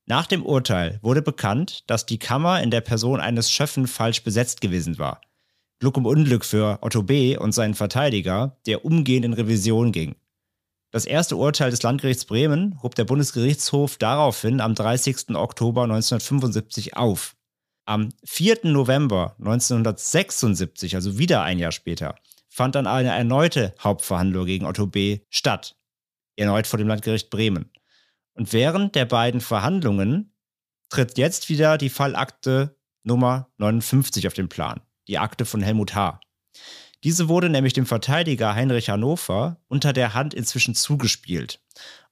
Nach 0.06 0.28
dem 0.28 0.46
Urteil 0.46 1.00
wurde 1.02 1.24
bekannt, 1.24 1.84
dass 1.88 2.06
die 2.06 2.20
Kammer 2.20 2.62
in 2.62 2.70
der 2.70 2.82
Person 2.82 3.20
eines 3.20 3.52
Schöffen 3.52 3.88
falsch 3.88 4.24
besetzt 4.24 4.62
gewesen 4.62 5.00
war. 5.00 5.20
Glück 5.80 5.98
um 5.98 6.06
Unglück 6.06 6.46
für 6.46 6.78
Otto 6.82 7.02
B. 7.02 7.36
und 7.36 7.54
seinen 7.54 7.74
Verteidiger, 7.74 8.60
der 8.68 8.86
umgehend 8.86 9.26
in 9.26 9.34
Revision 9.34 9.92
ging. 9.92 10.16
Das 10.92 11.06
erste 11.06 11.38
Urteil 11.38 11.72
des 11.72 11.82
Landgerichts 11.82 12.26
Bremen 12.26 12.80
hob 12.84 12.94
der 12.94 13.06
Bundesgerichtshof 13.06 13.98
daraufhin 13.98 14.62
am 14.62 14.76
30. 14.76 15.32
Oktober 15.34 15.86
1975 15.86 16.96
auf. 16.96 17.36
Am 17.92 18.14
4. 18.24 18.60
November 18.64 19.36
1976, 19.40 20.96
also 20.96 21.18
wieder 21.18 21.44
ein 21.44 21.60
Jahr 21.60 21.74
später, 21.74 22.16
fand 22.48 22.76
dann 22.76 22.88
eine 22.88 23.10
erneute 23.10 23.76
Hauptverhandlung 23.82 24.46
gegen 24.46 24.66
Otto 24.66 24.88
B. 24.88 25.20
statt. 25.30 25.76
Erneut 26.38 26.68
vor 26.68 26.78
dem 26.78 26.88
Landgericht 26.88 27.30
Bremen. 27.30 27.70
Und 28.32 28.54
während 28.54 28.96
der 28.96 29.04
beiden 29.04 29.42
Verhandlungen 29.42 30.34
tritt 30.88 31.18
jetzt 31.18 31.50
wieder 31.50 31.78
die 31.78 31.90
Fallakte 31.90 32.78
Nummer 33.04 33.50
59 33.58 34.26
auf 34.26 34.36
den 34.36 34.48
Plan, 34.48 34.80
die 35.10 35.18
Akte 35.18 35.44
von 35.44 35.62
Helmut 35.62 35.94
H. 35.94 36.22
Diese 37.04 37.28
wurde 37.28 37.50
nämlich 37.50 37.74
dem 37.74 37.86
Verteidiger 37.86 38.56
Heinrich 38.56 38.90
Hannover 38.90 39.58
unter 39.68 39.92
der 39.92 40.14
Hand 40.14 40.34
inzwischen 40.34 40.76
zugespielt. 40.76 41.60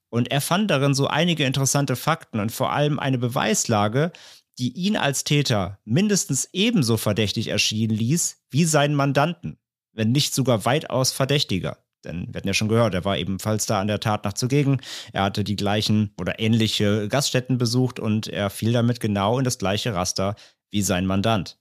Und 0.09 0.29
er 0.29 0.41
fand 0.41 0.71
darin 0.71 0.93
so 0.93 1.07
einige 1.07 1.45
interessante 1.45 1.95
Fakten 1.95 2.39
und 2.39 2.51
vor 2.51 2.73
allem 2.73 2.99
eine 2.99 3.19
Beweislage, 3.19 4.11
die 4.59 4.73
ihn 4.73 4.97
als 4.97 5.23
Täter 5.23 5.79
mindestens 5.85 6.49
ebenso 6.51 6.97
verdächtig 6.97 7.47
erschienen 7.47 7.95
ließ 7.95 8.43
wie 8.49 8.65
seinen 8.65 8.93
Mandanten, 8.93 9.57
wenn 9.93 10.11
nicht 10.11 10.35
sogar 10.35 10.65
weitaus 10.65 11.11
verdächtiger. 11.11 11.77
Denn 12.03 12.27
wir 12.27 12.37
hatten 12.37 12.47
ja 12.47 12.53
schon 12.53 12.69
gehört, 12.69 12.93
er 12.93 13.05
war 13.05 13.17
ebenfalls 13.17 13.65
da 13.65 13.81
an 13.81 13.87
der 13.87 13.99
Tatnacht 13.99 14.37
zugegen. 14.37 14.81
Er 15.11 15.23
hatte 15.23 15.43
die 15.43 15.55
gleichen 15.55 16.13
oder 16.19 16.39
ähnliche 16.39 17.07
Gaststätten 17.07 17.57
besucht 17.57 17.99
und 17.99 18.27
er 18.27 18.49
fiel 18.49 18.71
damit 18.71 18.99
genau 18.99 19.37
in 19.37 19.45
das 19.45 19.57
gleiche 19.57 19.93
Raster 19.93 20.35
wie 20.71 20.81
sein 20.81 21.05
Mandant. 21.05 21.57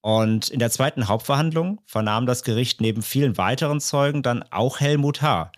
Und 0.00 0.48
in 0.50 0.58
der 0.58 0.70
zweiten 0.70 1.06
Hauptverhandlung 1.06 1.80
vernahm 1.86 2.26
das 2.26 2.42
Gericht 2.42 2.80
neben 2.80 3.02
vielen 3.02 3.38
weiteren 3.38 3.80
Zeugen 3.80 4.22
dann 4.22 4.42
auch 4.50 4.80
Helmut 4.80 5.22
H., 5.22 5.52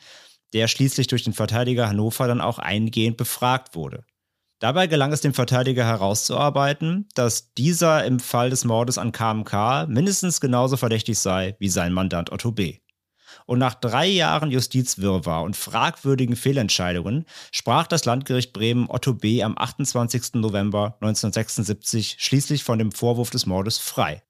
der 0.53 0.69
schließlich 0.69 1.09
durch 1.09 1.25
den 1.25 1.33
Verteidiger 1.33 1.89
Hannover 1.89 2.29
dann 2.29 2.41
auch 2.41 2.59
eingehend 2.59 3.17
befragt 3.17 3.75
wurde. 3.75 4.05
Dabei 4.61 4.87
gelang 4.87 5.13
es 5.13 5.21
dem 5.21 5.35
Verteidiger 5.35 5.85
herauszuarbeiten, 5.85 7.09
dass 7.15 7.53
dieser 7.55 8.05
im 8.05 8.21
Fall 8.21 8.51
des 8.51 8.65
Mordes 8.65 8.99
an 8.99 9.13
KMK 9.13 9.87
mindestens 9.89 10.41
genauso 10.41 10.77
verdächtig 10.77 11.19
sei 11.19 11.57
wie 11.59 11.69
sein 11.69 11.93
Mandant 11.93 12.31
Otto 12.33 12.53
B. 12.53 12.79
Und 13.47 13.59
nach 13.59 13.75
drei 13.75 14.07
Jahren 14.07 14.51
Justizwirrwarr 14.51 15.43
und 15.43 15.57
fragwürdigen 15.57 16.37
Fehlentscheidungen 16.37 17.27
sprach 17.53 17.87
das 17.87 18.05
Landgericht 18.05 18.53
Bremen 18.53 18.89
Otto 18.89 19.13
B. 19.13 19.43
am 19.43 19.59
28. 19.59 20.35
November 20.35 20.97
1976 21.01 22.17
schließlich 22.19 22.65
von 22.65 22.79
dem 22.79 22.93
Vorwurf 22.93 23.31
des 23.31 23.47
Mordes 23.47 23.79
frei. 23.79 24.23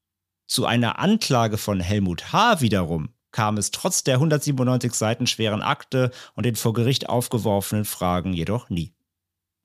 Zu 0.46 0.66
einer 0.66 0.98
Anklage 0.98 1.58
von 1.58 1.80
Helmut 1.80 2.32
H. 2.32 2.60
wiederum 2.60 3.10
kam 3.30 3.56
es 3.56 3.72
trotz 3.72 4.04
der 4.04 4.14
197 4.14 4.94
Seiten 4.94 5.26
schweren 5.26 5.60
Akte 5.60 6.12
und 6.34 6.46
den 6.46 6.54
vor 6.54 6.72
Gericht 6.72 7.08
aufgeworfenen 7.08 7.84
Fragen 7.84 8.32
jedoch 8.32 8.70
nie. 8.70 8.94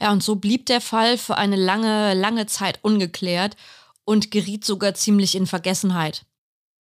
Ja, 0.02 0.12
und 0.12 0.24
so 0.24 0.36
blieb 0.36 0.66
der 0.66 0.82
Fall 0.82 1.18
für 1.18 1.38
eine 1.38 1.58
lange, 1.58 2.14
lange 2.14 2.46
Zeit 2.46 2.80
ungeklärt 2.84 3.58
und 4.06 4.32
geriet 4.32 4.64
sogar 4.66 4.94
ziemlich 4.94 5.36
in 5.36 5.46
Vergessenheit. 5.46 6.26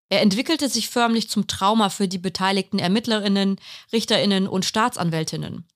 Er 0.08 0.22
entwickelte 0.22 0.68
sich 0.68 0.88
förmlich 0.88 1.28
zum 1.28 1.46
Trauma 1.46 1.90
für 1.90 2.08
die 2.08 2.18
beteiligten 2.18 2.78
Ermittlerinnen, 2.78 3.60
Richterinnen 3.92 4.48
und 4.48 4.64
Staatsanwältinnen. 4.64 5.66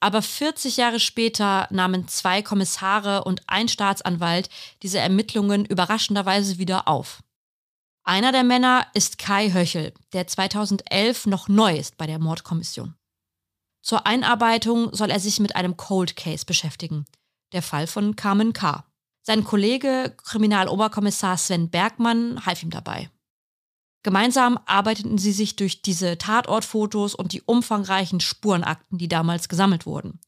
Aber 0.00 0.20
40 0.20 0.76
Jahre 0.76 0.98
später 0.98 1.68
nahmen 1.70 2.08
zwei 2.08 2.42
Kommissare 2.42 3.24
und 3.24 3.42
ein 3.46 3.68
Staatsanwalt 3.68 4.50
diese 4.82 4.98
Ermittlungen 4.98 5.64
überraschenderweise 5.64 6.58
wieder 6.58 6.88
auf. 6.88 7.22
Einer 8.02 8.32
der 8.32 8.42
Männer 8.42 8.86
ist 8.94 9.18
Kai 9.18 9.52
Höchel, 9.52 9.94
der 10.12 10.26
2011 10.26 11.26
noch 11.26 11.48
neu 11.48 11.76
ist 11.76 11.96
bei 11.96 12.06
der 12.08 12.18
Mordkommission. 12.18 12.96
Zur 13.82 14.06
Einarbeitung 14.06 14.94
soll 14.94 15.10
er 15.10 15.20
sich 15.20 15.40
mit 15.40 15.56
einem 15.56 15.76
Cold 15.76 16.16
Case 16.16 16.46
beschäftigen, 16.46 17.04
der 17.52 17.62
Fall 17.62 17.86
von 17.86 18.16
Carmen 18.16 18.52
K. 18.52 18.84
Sein 19.22 19.44
Kollege, 19.44 20.14
Kriminaloberkommissar 20.24 21.36
Sven 21.36 21.68
Bergmann, 21.68 22.46
half 22.46 22.62
ihm 22.62 22.70
dabei. 22.70 23.10
Gemeinsam 24.04 24.58
arbeiteten 24.66 25.18
sie 25.18 25.32
sich 25.32 25.54
durch 25.54 25.82
diese 25.82 26.18
Tatortfotos 26.18 27.14
und 27.14 27.32
die 27.32 27.42
umfangreichen 27.42 28.20
Spurenakten, 28.20 28.98
die 28.98 29.08
damals 29.08 29.48
gesammelt 29.48 29.86
wurden. 29.86 30.18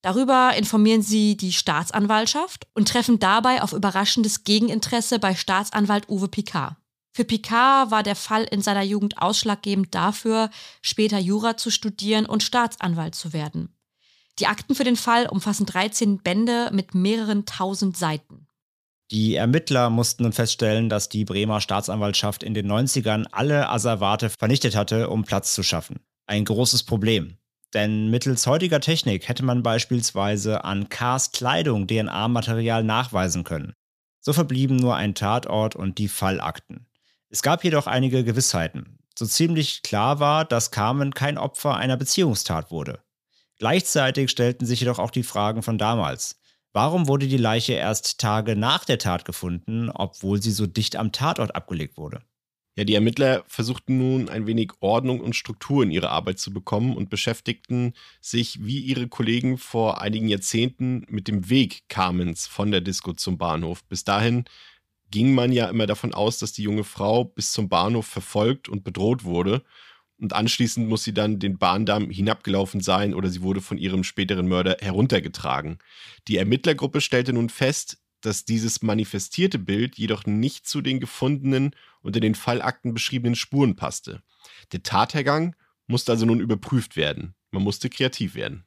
Darüber 0.00 0.54
informieren 0.56 1.02
sie 1.02 1.36
die 1.36 1.52
Staatsanwaltschaft 1.52 2.66
und 2.72 2.88
treffen 2.88 3.18
dabei 3.18 3.62
auf 3.62 3.72
überraschendes 3.72 4.44
Gegeninteresse 4.44 5.18
bei 5.18 5.34
Staatsanwalt 5.34 6.08
Uwe 6.08 6.28
Picard. 6.28 6.76
Für 7.18 7.24
Picard 7.24 7.90
war 7.90 8.04
der 8.04 8.14
Fall 8.14 8.44
in 8.44 8.62
seiner 8.62 8.84
Jugend 8.84 9.20
ausschlaggebend 9.20 9.92
dafür, 9.92 10.50
später 10.82 11.18
Jura 11.18 11.56
zu 11.56 11.68
studieren 11.72 12.26
und 12.26 12.44
Staatsanwalt 12.44 13.16
zu 13.16 13.32
werden. 13.32 13.74
Die 14.38 14.46
Akten 14.46 14.76
für 14.76 14.84
den 14.84 14.94
Fall 14.94 15.26
umfassen 15.26 15.66
13 15.66 16.18
Bände 16.18 16.70
mit 16.72 16.94
mehreren 16.94 17.44
tausend 17.44 17.96
Seiten. 17.96 18.46
Die 19.10 19.34
Ermittler 19.34 19.90
mussten 19.90 20.22
nun 20.22 20.32
feststellen, 20.32 20.88
dass 20.88 21.08
die 21.08 21.24
Bremer 21.24 21.60
Staatsanwaltschaft 21.60 22.44
in 22.44 22.54
den 22.54 22.70
90ern 22.70 23.26
alle 23.32 23.68
Asservate 23.68 24.30
vernichtet 24.30 24.76
hatte, 24.76 25.10
um 25.10 25.24
Platz 25.24 25.56
zu 25.56 25.64
schaffen. 25.64 25.98
Ein 26.28 26.44
großes 26.44 26.84
Problem. 26.84 27.36
Denn 27.74 28.10
mittels 28.10 28.46
heutiger 28.46 28.78
Technik 28.78 29.26
hätte 29.26 29.44
man 29.44 29.64
beispielsweise 29.64 30.62
an 30.62 30.88
Kars 30.88 31.32
Kleidung 31.32 31.88
DNA-Material 31.88 32.84
nachweisen 32.84 33.42
können. 33.42 33.72
So 34.20 34.32
verblieben 34.32 34.76
nur 34.76 34.94
ein 34.94 35.16
Tatort 35.16 35.74
und 35.74 35.98
die 35.98 36.06
Fallakten. 36.06 36.84
Es 37.30 37.42
gab 37.42 37.62
jedoch 37.62 37.86
einige 37.86 38.24
Gewissheiten. 38.24 38.98
So 39.18 39.26
ziemlich 39.26 39.82
klar 39.82 40.20
war, 40.20 40.44
dass 40.44 40.70
Carmen 40.70 41.12
kein 41.12 41.36
Opfer 41.36 41.76
einer 41.76 41.96
Beziehungstat 41.96 42.70
wurde. 42.70 43.02
Gleichzeitig 43.58 44.30
stellten 44.30 44.64
sich 44.64 44.80
jedoch 44.80 44.98
auch 44.98 45.10
die 45.10 45.24
Fragen 45.24 45.62
von 45.62 45.76
damals. 45.76 46.40
Warum 46.72 47.08
wurde 47.08 47.26
die 47.26 47.36
Leiche 47.36 47.72
erst 47.74 48.18
Tage 48.20 48.54
nach 48.54 48.84
der 48.84 48.98
Tat 48.98 49.24
gefunden, 49.24 49.90
obwohl 49.90 50.40
sie 50.40 50.52
so 50.52 50.66
dicht 50.66 50.96
am 50.96 51.12
Tatort 51.12 51.54
abgelegt 51.54 51.96
wurde? 51.96 52.22
Ja, 52.76 52.84
die 52.84 52.94
Ermittler 52.94 53.42
versuchten 53.48 53.98
nun 53.98 54.28
ein 54.28 54.46
wenig 54.46 54.70
Ordnung 54.78 55.20
und 55.20 55.34
Struktur 55.34 55.82
in 55.82 55.90
ihre 55.90 56.10
Arbeit 56.10 56.38
zu 56.38 56.52
bekommen 56.52 56.96
und 56.96 57.10
beschäftigten 57.10 57.92
sich 58.20 58.64
wie 58.64 58.78
ihre 58.78 59.08
Kollegen 59.08 59.58
vor 59.58 60.00
einigen 60.00 60.28
Jahrzehnten 60.28 61.04
mit 61.08 61.26
dem 61.26 61.50
Weg 61.50 61.88
Carmens 61.88 62.46
von 62.46 62.70
der 62.70 62.80
Disco 62.80 63.14
zum 63.14 63.36
Bahnhof. 63.36 63.82
Bis 63.86 64.04
dahin 64.04 64.44
ging 65.10 65.34
man 65.34 65.52
ja 65.52 65.68
immer 65.68 65.86
davon 65.86 66.14
aus, 66.14 66.38
dass 66.38 66.52
die 66.52 66.62
junge 66.62 66.84
Frau 66.84 67.24
bis 67.24 67.52
zum 67.52 67.68
Bahnhof 67.68 68.06
verfolgt 68.06 68.68
und 68.68 68.84
bedroht 68.84 69.24
wurde. 69.24 69.62
Und 70.20 70.32
anschließend 70.32 70.88
muss 70.88 71.04
sie 71.04 71.14
dann 71.14 71.38
den 71.38 71.58
Bahndamm 71.58 72.10
hinabgelaufen 72.10 72.80
sein 72.80 73.14
oder 73.14 73.28
sie 73.28 73.42
wurde 73.42 73.60
von 73.60 73.78
ihrem 73.78 74.04
späteren 74.04 74.48
Mörder 74.48 74.76
heruntergetragen. 74.80 75.78
Die 76.26 76.36
Ermittlergruppe 76.36 77.00
stellte 77.00 77.32
nun 77.32 77.48
fest, 77.48 77.98
dass 78.20 78.44
dieses 78.44 78.82
manifestierte 78.82 79.58
Bild 79.60 79.96
jedoch 79.96 80.26
nicht 80.26 80.66
zu 80.66 80.80
den 80.80 80.98
gefundenen 80.98 81.70
und 82.00 82.16
in 82.16 82.22
den 82.22 82.34
Fallakten 82.34 82.94
beschriebenen 82.94 83.36
Spuren 83.36 83.76
passte. 83.76 84.22
Der 84.72 84.82
Tathergang 84.82 85.54
musste 85.86 86.12
also 86.12 86.26
nun 86.26 86.40
überprüft 86.40 86.96
werden. 86.96 87.34
Man 87.52 87.62
musste 87.62 87.88
kreativ 87.88 88.34
werden. 88.34 88.64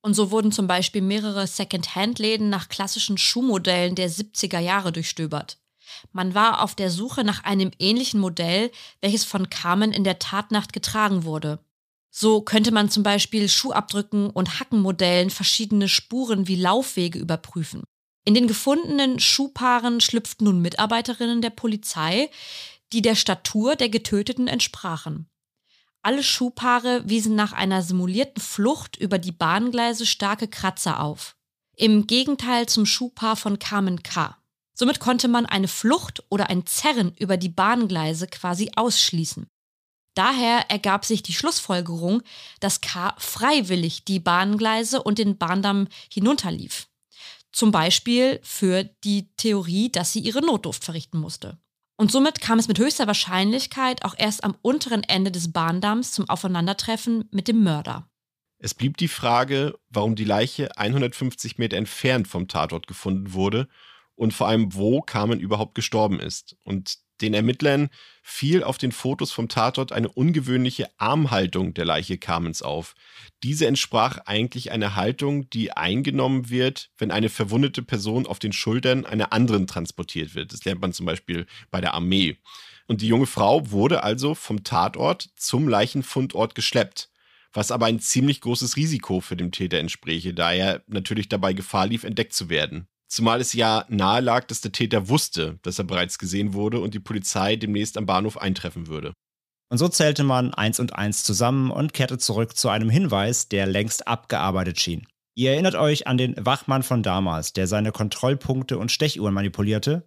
Und 0.00 0.14
so 0.14 0.30
wurden 0.30 0.52
zum 0.52 0.66
Beispiel 0.66 1.02
mehrere 1.02 1.46
Second-Hand-Läden 1.46 2.50
nach 2.50 2.68
klassischen 2.68 3.18
Schuhmodellen 3.18 3.94
der 3.94 4.10
70er 4.10 4.60
Jahre 4.60 4.92
durchstöbert. 4.92 5.58
Man 6.12 6.34
war 6.34 6.62
auf 6.62 6.74
der 6.74 6.90
Suche 6.90 7.24
nach 7.24 7.44
einem 7.44 7.70
ähnlichen 7.78 8.20
Modell, 8.20 8.70
welches 9.00 9.24
von 9.24 9.50
Carmen 9.50 9.92
in 9.92 10.04
der 10.04 10.18
Tatnacht 10.18 10.72
getragen 10.72 11.24
wurde. 11.24 11.58
So 12.10 12.42
könnte 12.42 12.70
man 12.70 12.90
zum 12.90 13.02
Beispiel 13.02 13.48
Schuhabdrücken 13.48 14.30
und 14.30 14.60
Hackenmodellen 14.60 15.30
verschiedene 15.30 15.88
Spuren 15.88 16.46
wie 16.46 16.56
Laufwege 16.56 17.18
überprüfen. 17.18 17.82
In 18.24 18.34
den 18.34 18.46
gefundenen 18.46 19.18
Schuhpaaren 19.18 20.00
schlüpften 20.00 20.46
nun 20.46 20.62
Mitarbeiterinnen 20.62 21.42
der 21.42 21.50
Polizei, 21.50 22.30
die 22.92 23.02
der 23.02 23.16
Statur 23.16 23.76
der 23.76 23.88
Getöteten 23.88 24.48
entsprachen. 24.48 25.28
Alle 26.02 26.22
Schuhpaare 26.22 27.02
wiesen 27.08 27.34
nach 27.34 27.52
einer 27.52 27.82
simulierten 27.82 28.40
Flucht 28.42 28.96
über 28.96 29.18
die 29.18 29.32
Bahngleise 29.32 30.06
starke 30.06 30.48
Kratzer 30.48 31.00
auf. 31.00 31.34
Im 31.76 32.06
Gegenteil 32.06 32.66
zum 32.66 32.86
Schuhpaar 32.86 33.36
von 33.36 33.58
Carmen 33.58 34.02
K. 34.02 34.36
Somit 34.74 34.98
konnte 34.98 35.28
man 35.28 35.46
eine 35.46 35.68
Flucht 35.68 36.24
oder 36.28 36.50
ein 36.50 36.66
Zerren 36.66 37.14
über 37.16 37.36
die 37.36 37.48
Bahngleise 37.48 38.26
quasi 38.26 38.72
ausschließen. 38.74 39.46
Daher 40.14 40.70
ergab 40.70 41.04
sich 41.04 41.22
die 41.22 41.32
Schlussfolgerung, 41.32 42.22
dass 42.60 42.80
K 42.80 43.14
freiwillig 43.18 44.04
die 44.04 44.20
Bahngleise 44.20 45.02
und 45.02 45.18
den 45.18 45.38
Bahndamm 45.38 45.88
hinunterlief. 46.12 46.88
Zum 47.52 47.70
Beispiel 47.70 48.40
für 48.42 48.84
die 49.04 49.28
Theorie, 49.36 49.90
dass 49.90 50.12
sie 50.12 50.20
ihre 50.20 50.40
Notdurft 50.40 50.84
verrichten 50.84 51.18
musste. 51.18 51.58
Und 51.96 52.10
somit 52.10 52.40
kam 52.40 52.58
es 52.58 52.66
mit 52.66 52.78
höchster 52.80 53.06
Wahrscheinlichkeit 53.06 54.04
auch 54.04 54.14
erst 54.18 54.42
am 54.42 54.56
unteren 54.62 55.04
Ende 55.04 55.30
des 55.30 55.52
Bahndamms 55.52 56.10
zum 56.10 56.28
Aufeinandertreffen 56.28 57.28
mit 57.30 57.46
dem 57.46 57.62
Mörder. 57.62 58.08
Es 58.58 58.74
blieb 58.74 58.96
die 58.96 59.08
Frage, 59.08 59.78
warum 59.88 60.16
die 60.16 60.24
Leiche 60.24 60.76
150 60.76 61.58
Meter 61.58 61.76
entfernt 61.76 62.26
vom 62.26 62.48
Tatort 62.48 62.88
gefunden 62.88 63.32
wurde 63.32 63.68
und 64.16 64.32
vor 64.32 64.48
allem, 64.48 64.74
wo 64.74 65.00
Carmen 65.00 65.40
überhaupt 65.40 65.74
gestorben 65.74 66.20
ist. 66.20 66.56
Und 66.62 66.98
den 67.20 67.34
Ermittlern 67.34 67.90
fiel 68.22 68.64
auf 68.64 68.76
den 68.76 68.90
Fotos 68.90 69.30
vom 69.30 69.48
Tatort 69.48 69.92
eine 69.92 70.08
ungewöhnliche 70.08 70.88
Armhaltung 70.98 71.72
der 71.72 71.84
Leiche 71.84 72.18
Carmens 72.18 72.60
auf. 72.60 72.94
Diese 73.44 73.66
entsprach 73.66 74.18
eigentlich 74.26 74.72
einer 74.72 74.96
Haltung, 74.96 75.48
die 75.50 75.72
eingenommen 75.72 76.50
wird, 76.50 76.90
wenn 76.98 77.12
eine 77.12 77.28
verwundete 77.28 77.82
Person 77.82 78.26
auf 78.26 78.40
den 78.40 78.52
Schultern 78.52 79.06
einer 79.06 79.32
anderen 79.32 79.66
transportiert 79.68 80.34
wird. 80.34 80.52
Das 80.52 80.64
lernt 80.64 80.80
man 80.80 80.92
zum 80.92 81.06
Beispiel 81.06 81.46
bei 81.70 81.80
der 81.80 81.94
Armee. 81.94 82.36
Und 82.88 83.00
die 83.00 83.08
junge 83.08 83.26
Frau 83.26 83.70
wurde 83.70 84.02
also 84.02 84.34
vom 84.34 84.64
Tatort 84.64 85.30
zum 85.36 85.68
Leichenfundort 85.68 86.54
geschleppt. 86.54 87.10
was 87.54 87.70
aber 87.70 87.86
ein 87.86 88.00
ziemlich 88.00 88.40
großes 88.40 88.76
Risiko 88.76 89.20
für 89.20 89.36
den 89.36 89.52
Täter 89.52 89.78
entspräche, 89.78 90.34
da 90.34 90.52
er 90.52 90.82
natürlich 90.88 91.28
dabei 91.28 91.52
Gefahr 91.52 91.86
lief, 91.86 92.04
entdeckt 92.04 92.34
zu 92.34 92.48
werden. 92.50 92.88
Zumal 93.08 93.40
es 93.40 93.52
ja 93.52 93.84
nahe 93.88 94.20
lag, 94.20 94.46
dass 94.46 94.60
der 94.60 94.72
Täter 94.72 95.08
wusste, 95.08 95.58
dass 95.62 95.78
er 95.78 95.84
bereits 95.84 96.18
gesehen 96.18 96.54
wurde 96.54 96.80
und 96.80 96.94
die 96.94 97.00
Polizei 97.00 97.56
demnächst 97.56 97.96
am 97.96 98.06
Bahnhof 98.06 98.38
eintreffen 98.38 98.86
würde. 98.86 99.12
Und 99.70 99.78
so 99.78 99.88
zählte 99.88 100.24
man 100.24 100.54
eins 100.54 100.80
und 100.80 100.94
eins 100.94 101.24
zusammen 101.24 101.70
und 101.70 101.92
kehrte 101.92 102.18
zurück 102.18 102.56
zu 102.56 102.68
einem 102.68 102.90
Hinweis, 102.90 103.48
der 103.48 103.66
längst 103.66 104.06
abgearbeitet 104.06 104.80
schien. 104.80 105.06
Ihr 105.36 105.52
erinnert 105.52 105.74
euch 105.74 106.06
an 106.06 106.16
den 106.16 106.34
Wachmann 106.38 106.82
von 106.82 107.02
damals, 107.02 107.52
der 107.52 107.66
seine 107.66 107.90
Kontrollpunkte 107.90 108.78
und 108.78 108.92
Stechuhren 108.92 109.34
manipulierte? 109.34 110.04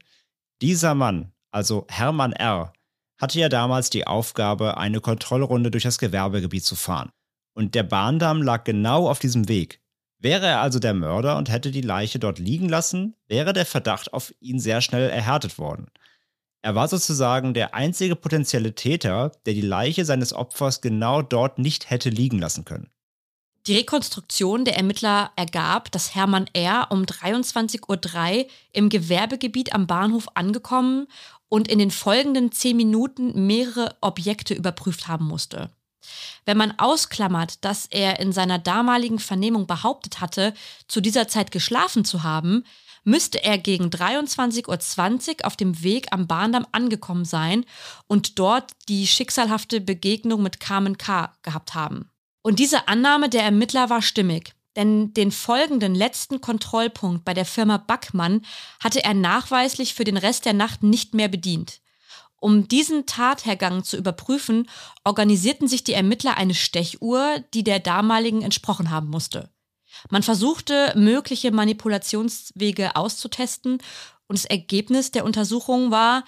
Dieser 0.62 0.95
Mann, 0.95 1.33
also 1.51 1.86
Hermann 1.89 2.31
R., 2.31 2.71
hatte 3.19 3.39
ja 3.39 3.49
damals 3.49 3.89
die 3.89 4.07
Aufgabe, 4.07 4.77
eine 4.77 5.01
Kontrollrunde 5.01 5.71
durch 5.71 5.83
das 5.83 5.97
Gewerbegebiet 5.97 6.63
zu 6.63 6.75
fahren. 6.75 7.10
Und 7.55 7.75
der 7.75 7.83
Bahndamm 7.83 8.41
lag 8.41 8.63
genau 8.63 9.10
auf 9.10 9.19
diesem 9.19 9.49
Weg. 9.49 9.81
Wäre 10.19 10.47
er 10.47 10.62
also 10.62 10.80
der 10.80 10.93
Mörder 10.93 11.38
und 11.38 11.49
hätte 11.49 11.71
die 11.71 11.82
Leiche 11.82 12.17
dort 12.19 12.39
liegen 12.39 12.69
lassen, 12.69 13.15
wäre 13.27 13.53
der 13.53 13.65
Verdacht 13.65 14.13
auf 14.13 14.34
ihn 14.39 14.60
sehr 14.60 14.82
schnell 14.82 15.10
erhärtet 15.10 15.60
worden. 15.60 15.88
Er 16.63 16.75
war 16.75 16.88
sozusagen 16.88 17.53
der 17.53 17.75
einzige 17.75 18.15
potenzielle 18.15 18.73
Täter, 18.73 19.32
der 19.45 19.53
die 19.53 19.62
Leiche 19.62 20.06
seines 20.06 20.34
Opfers 20.34 20.82
genau 20.82 21.21
dort 21.21 21.60
nicht 21.60 21.89
hätte 21.89 22.10
liegen 22.10 22.39
lassen 22.39 22.65
können. 22.65 22.89
Die 23.67 23.75
Rekonstruktion 23.75 24.65
der 24.65 24.77
Ermittler 24.77 25.32
ergab, 25.36 25.91
dass 25.91 26.15
Hermann 26.15 26.49
R. 26.53 26.88
um 26.89 27.03
23.03 27.03 28.39
Uhr 28.39 28.45
im 28.71 28.89
Gewerbegebiet 28.89 29.73
am 29.73 29.88
Bahnhof 29.88 30.27
angekommen 30.36 31.08
und 31.49 31.67
in 31.67 31.77
den 31.77 31.91
folgenden 31.91 32.51
zehn 32.51 32.77
Minuten 32.77 33.45
mehrere 33.45 33.95
Objekte 34.01 34.53
überprüft 34.53 35.08
haben 35.08 35.25
musste. 35.25 35.69
Wenn 36.45 36.57
man 36.57 36.77
ausklammert, 36.77 37.63
dass 37.63 37.85
er 37.85 38.19
in 38.19 38.31
seiner 38.31 38.59
damaligen 38.59 39.19
Vernehmung 39.19 39.67
behauptet 39.67 40.21
hatte, 40.21 40.53
zu 40.87 41.01
dieser 41.01 41.27
Zeit 41.27 41.51
geschlafen 41.51 42.05
zu 42.05 42.23
haben, 42.23 42.63
müsste 43.07 43.43
er 43.43 43.57
gegen 43.57 43.85
23.20 43.85 45.39
Uhr 45.39 45.45
auf 45.45 45.55
dem 45.55 45.81
Weg 45.81 46.07
am 46.11 46.27
Bahndamm 46.27 46.67
angekommen 46.73 47.23
sein 47.23 47.65
und 48.07 48.37
dort 48.37 48.71
die 48.89 49.07
schicksalhafte 49.07 49.79
Begegnung 49.79 50.43
mit 50.43 50.59
Carmen 50.59 50.97
K. 50.97 51.33
gehabt 51.41 51.73
haben. 51.73 52.11
Und 52.41 52.59
diese 52.59 52.87
Annahme 52.87 53.29
der 53.29 53.43
Ermittler 53.43 53.89
war 53.89 54.01
stimmig, 54.01 54.53
denn 54.75 55.13
den 55.13 55.31
folgenden 55.31 55.95
letzten 55.95 56.41
Kontrollpunkt 56.41 57.25
bei 57.25 57.33
der 57.33 57.45
Firma 57.45 57.77
Backmann 57.77 58.45
hatte 58.81 59.03
er 59.03 59.13
nachweislich 59.13 59.93
für 59.93 60.03
den 60.03 60.17
Rest 60.17 60.45
der 60.45 60.53
Nacht 60.53 60.83
nicht 60.83 61.13
mehr 61.13 61.29
bedient. 61.29 61.79
Um 62.39 62.67
diesen 62.67 63.06
Tathergang 63.06 63.84
zu 63.84 63.97
überprüfen, 63.97 64.69
organisierten 65.04 65.67
sich 65.67 65.84
die 65.84 65.93
Ermittler 65.93 66.38
eine 66.38 66.54
Stechuhr, 66.54 67.43
die 67.54 67.63
der 67.63 67.80
damaligen 67.80 68.43
entsprochen 68.43 68.91
haben 68.91 69.10
musste. 69.10 69.50
Man 70.10 70.21
versuchte, 70.21 70.93
mögliche 70.95 71.52
Manipulationswege 71.52 72.95
auszutesten 72.95 73.80
und 74.28 74.38
das 74.38 74.45
Ergebnis 74.45 75.12
der 75.12 75.26
Untersuchung 75.26 75.89
war, 75.89 76.23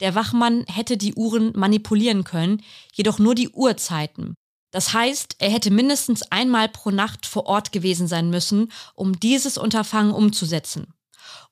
der 0.00 0.14
Wachmann 0.14 0.64
hätte 0.66 0.96
die 0.96 1.14
Uhren 1.14 1.52
manipulieren 1.54 2.24
können, 2.24 2.62
jedoch 2.92 3.18
nur 3.18 3.34
die 3.34 3.48
Uhrzeiten. 3.48 4.34
Das 4.70 4.92
heißt, 4.92 5.36
er 5.38 5.50
hätte 5.50 5.70
mindestens 5.70 6.22
einmal 6.32 6.68
pro 6.68 6.90
Nacht 6.90 7.26
vor 7.26 7.46
Ort 7.46 7.70
gewesen 7.70 8.08
sein 8.08 8.28
müssen, 8.28 8.72
um 8.94 9.18
dieses 9.20 9.56
Unterfangen 9.56 10.12
umzusetzen. 10.12 10.92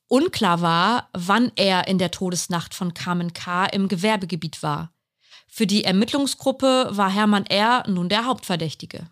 Unklar 0.09 0.61
war, 0.61 1.09
wann 1.13 1.53
er 1.57 1.89
in 1.89 1.99
der 1.99 2.11
Todesnacht 2.11 2.75
von 2.75 2.93
Carmen 2.95 3.33
K. 3.33 3.67
im 3.67 3.89
Gewerbegebiet 3.89 4.63
war. 4.63 4.93
Für 5.49 5.67
die 5.67 5.85
Ermittlungsgruppe 5.85 6.89
war 6.91 7.11
Hermann 7.11 7.47
R. 7.47 7.85
nun 7.89 8.09
der 8.09 8.27
Hauptverdächtige. 8.27 9.09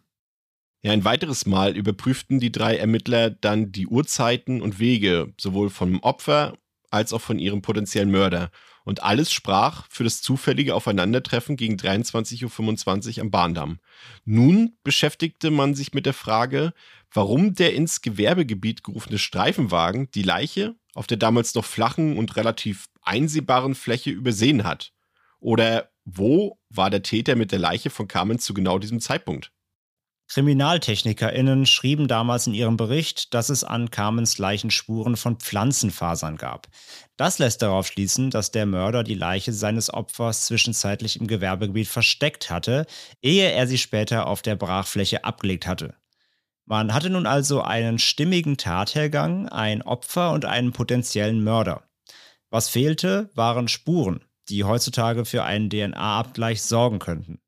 Ja, 0.83 0.93
ein 0.93 1.05
weiteres 1.05 1.45
Mal 1.45 1.77
überprüften 1.77 2.41
die 2.41 2.53
drei 2.53 2.77
Ermittler 2.77 3.29
dann 3.29 3.73
die 3.73 3.87
Uhrzeiten 3.87 4.63
und 4.63 4.79
Wege, 4.79 5.35
sowohl 5.39 5.69
vom 5.69 6.01
Opfer 6.01 6.57
als 6.91 7.13
auch 7.13 7.21
von 7.21 7.39
ihrem 7.39 7.61
potenziellen 7.61 8.11
Mörder. 8.11 8.51
Und 8.85 9.03
alles 9.03 9.33
sprach 9.33 9.87
für 9.91 10.05
das 10.05 10.23
zufällige 10.23 10.75
Aufeinandertreffen 10.75 11.57
gegen 11.57 11.77
23.25 11.77 13.17
Uhr 13.17 13.23
am 13.23 13.31
Bahndamm. 13.31 13.79
Nun 14.25 14.77
beschäftigte 14.83 15.51
man 15.51 15.75
sich 15.75 15.93
mit 15.93 16.07
der 16.07 16.15
Frage, 16.15 16.73
warum 17.13 17.55
der 17.55 17.75
ins 17.75 18.01
Gewerbegebiet 18.01 18.85
gerufene 18.85 19.19
Streifenwagen 19.19 20.11
die 20.13 20.23
Leiche 20.23 20.75
auf 20.95 21.07
der 21.07 21.19
damals 21.19 21.55
noch 21.55 21.65
flachen 21.65 22.17
und 22.17 22.37
relativ 22.37 22.87
einsehbaren 23.03 23.75
Fläche 23.75 24.11
übersehen 24.11 24.65
hat. 24.65 24.93
Oder 25.39 25.91
wo 26.05 26.59
war 26.69 26.91
der 26.91 27.03
Täter 27.03 27.37
mit 27.37 27.53
der 27.53 27.59
Leiche 27.59 27.91
von 27.91 28.09
Carmen 28.09 28.39
zu 28.39 28.55
genau 28.55 28.79
diesem 28.79 29.01
Zeitpunkt? 29.01 29.53
KriminaltechnikerInnen 30.31 31.67
schrieben 31.67 32.07
damals 32.07 32.47
in 32.47 32.55
ihrem 32.55 32.77
Bericht, 32.77 33.35
dass 33.35 33.49
es 33.49 33.65
an 33.65 33.91
Carmens 33.91 34.39
Leichen 34.39 34.71
Spuren 34.71 35.17
von 35.17 35.39
Pflanzenfasern 35.39 36.37
gab. 36.37 36.69
Das 37.17 37.41
lässt 37.41 37.63
darauf 37.63 37.89
schließen, 37.89 38.31
dass 38.31 38.53
der 38.53 38.65
Mörder 38.65 39.03
die 39.03 39.17
Leiche 39.17 39.53
seines 39.53 39.93
Opfers 39.93 40.47
zwischenzeitlich 40.47 41.21
im 41.21 41.27
Gewerbegebiet 41.27 41.89
versteckt 41.89 42.49
hatte, 42.49 42.87
ehe 43.21 43.51
er 43.51 43.67
sie 43.67 43.77
später 43.77 44.29
auf 44.29 44.41
der 44.41 44.55
Brachfläche 44.55 45.25
abgelegt 45.25 45.67
hatte. 45.67 45.97
Man 46.65 46.95
hatte 46.95 47.11
nun 47.11 47.27
also 47.27 47.63
einen 47.63 47.99
stimmigen 47.99 48.57
Tathergang, 48.57 49.49
ein 49.49 49.83
Opfer 49.83 50.31
und 50.31 50.45
einen 50.45 50.71
potenziellen 50.71 51.43
Mörder. 51.43 51.83
Was 52.51 52.69
fehlte, 52.69 53.31
waren 53.35 53.67
Spuren, 53.67 54.25
die 54.49 54.63
heutzutage 54.63 55.25
für 55.25 55.43
einen 55.43 55.71
DNA-Abgleich 55.71 56.63
sorgen 56.63 57.01
könnten. 57.01 57.41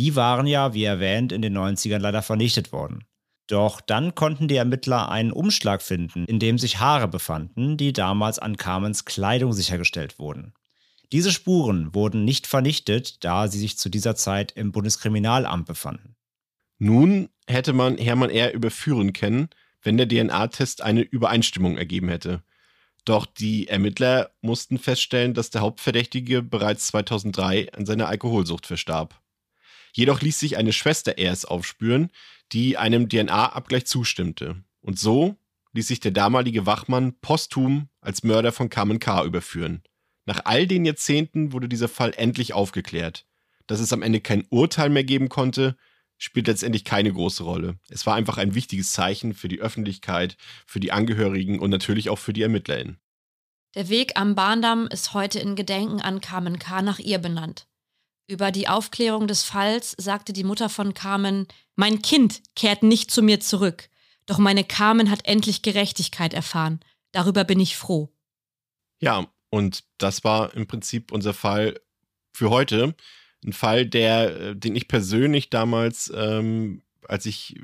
Die 0.00 0.16
waren 0.16 0.46
ja, 0.46 0.72
wie 0.72 0.84
erwähnt, 0.84 1.30
in 1.30 1.42
den 1.42 1.54
90ern 1.54 1.98
leider 1.98 2.22
vernichtet 2.22 2.72
worden. 2.72 3.04
Doch 3.48 3.82
dann 3.82 4.14
konnten 4.14 4.48
die 4.48 4.56
Ermittler 4.56 5.10
einen 5.10 5.30
Umschlag 5.30 5.82
finden, 5.82 6.24
in 6.24 6.38
dem 6.38 6.56
sich 6.56 6.80
Haare 6.80 7.06
befanden, 7.06 7.76
die 7.76 7.92
damals 7.92 8.38
an 8.38 8.56
Carmens 8.56 9.04
Kleidung 9.04 9.52
sichergestellt 9.52 10.18
wurden. 10.18 10.54
Diese 11.12 11.30
Spuren 11.30 11.94
wurden 11.94 12.24
nicht 12.24 12.46
vernichtet, 12.46 13.22
da 13.26 13.46
sie 13.48 13.58
sich 13.58 13.76
zu 13.76 13.90
dieser 13.90 14.16
Zeit 14.16 14.52
im 14.52 14.72
Bundeskriminalamt 14.72 15.66
befanden. 15.66 16.16
Nun 16.78 17.28
hätte 17.46 17.74
man 17.74 17.98
Hermann 17.98 18.30
R. 18.30 18.54
überführen 18.54 19.12
können, 19.12 19.50
wenn 19.82 19.98
der 19.98 20.08
DNA-Test 20.08 20.80
eine 20.80 21.02
Übereinstimmung 21.02 21.76
ergeben 21.76 22.08
hätte. 22.08 22.42
Doch 23.04 23.26
die 23.26 23.68
Ermittler 23.68 24.30
mussten 24.40 24.78
feststellen, 24.78 25.34
dass 25.34 25.50
der 25.50 25.60
Hauptverdächtige 25.60 26.40
bereits 26.42 26.86
2003 26.86 27.74
an 27.74 27.84
seiner 27.84 28.08
Alkoholsucht 28.08 28.66
verstarb. 28.66 29.20
Jedoch 29.92 30.20
ließ 30.20 30.38
sich 30.38 30.56
eine 30.56 30.72
Schwester 30.72 31.14
Rs 31.18 31.44
aufspüren, 31.44 32.10
die 32.52 32.76
einem 32.76 33.08
DNA-Abgleich 33.08 33.86
zustimmte. 33.86 34.62
Und 34.80 34.98
so 34.98 35.36
ließ 35.72 35.86
sich 35.86 36.00
der 36.00 36.10
damalige 36.10 36.66
Wachmann 36.66 37.14
posthum 37.20 37.88
als 38.00 38.22
Mörder 38.22 38.52
von 38.52 38.70
Carmen 38.70 38.98
K. 38.98 39.24
überführen. 39.24 39.82
Nach 40.26 40.40
all 40.44 40.66
den 40.66 40.84
Jahrzehnten 40.84 41.52
wurde 41.52 41.68
dieser 41.68 41.88
Fall 41.88 42.12
endlich 42.16 42.52
aufgeklärt. 42.52 43.26
Dass 43.66 43.80
es 43.80 43.92
am 43.92 44.02
Ende 44.02 44.20
kein 44.20 44.46
Urteil 44.50 44.90
mehr 44.90 45.04
geben 45.04 45.28
konnte, 45.28 45.76
spielt 46.18 46.48
letztendlich 46.48 46.84
keine 46.84 47.12
große 47.12 47.42
Rolle. 47.42 47.78
Es 47.88 48.04
war 48.04 48.14
einfach 48.14 48.36
ein 48.36 48.54
wichtiges 48.54 48.92
Zeichen 48.92 49.32
für 49.32 49.48
die 49.48 49.60
Öffentlichkeit, 49.60 50.36
für 50.66 50.80
die 50.80 50.92
Angehörigen 50.92 51.58
und 51.58 51.70
natürlich 51.70 52.10
auch 52.10 52.18
für 52.18 52.32
die 52.32 52.42
ErmittlerInnen. 52.42 52.98
Der 53.74 53.88
Weg 53.88 54.18
am 54.18 54.34
Bahndamm 54.34 54.88
ist 54.88 55.14
heute 55.14 55.38
in 55.38 55.54
Gedenken 55.54 56.00
an 56.00 56.20
Carmen 56.20 56.58
K. 56.58 56.82
nach 56.82 56.98
ihr 56.98 57.18
benannt. 57.18 57.66
Über 58.30 58.52
die 58.52 58.68
Aufklärung 58.68 59.26
des 59.26 59.42
Falls 59.42 59.96
sagte 59.98 60.32
die 60.32 60.44
Mutter 60.44 60.68
von 60.68 60.94
Carmen, 60.94 61.48
mein 61.74 62.00
Kind 62.00 62.42
kehrt 62.54 62.84
nicht 62.84 63.10
zu 63.10 63.22
mir 63.22 63.40
zurück, 63.40 63.88
doch 64.26 64.38
meine 64.38 64.62
Carmen 64.62 65.10
hat 65.10 65.26
endlich 65.26 65.62
Gerechtigkeit 65.62 66.32
erfahren. 66.32 66.78
Darüber 67.10 67.42
bin 67.42 67.58
ich 67.58 67.76
froh. 67.76 68.08
Ja, 69.00 69.26
und 69.50 69.82
das 69.98 70.22
war 70.22 70.54
im 70.54 70.68
Prinzip 70.68 71.10
unser 71.10 71.34
Fall 71.34 71.80
für 72.32 72.50
heute. 72.50 72.94
Ein 73.44 73.52
Fall, 73.52 73.84
der, 73.84 74.40
äh, 74.40 74.56
den 74.56 74.76
ich 74.76 74.86
persönlich 74.86 75.50
damals, 75.50 76.12
ähm, 76.14 76.82
als 77.08 77.26
ich 77.26 77.60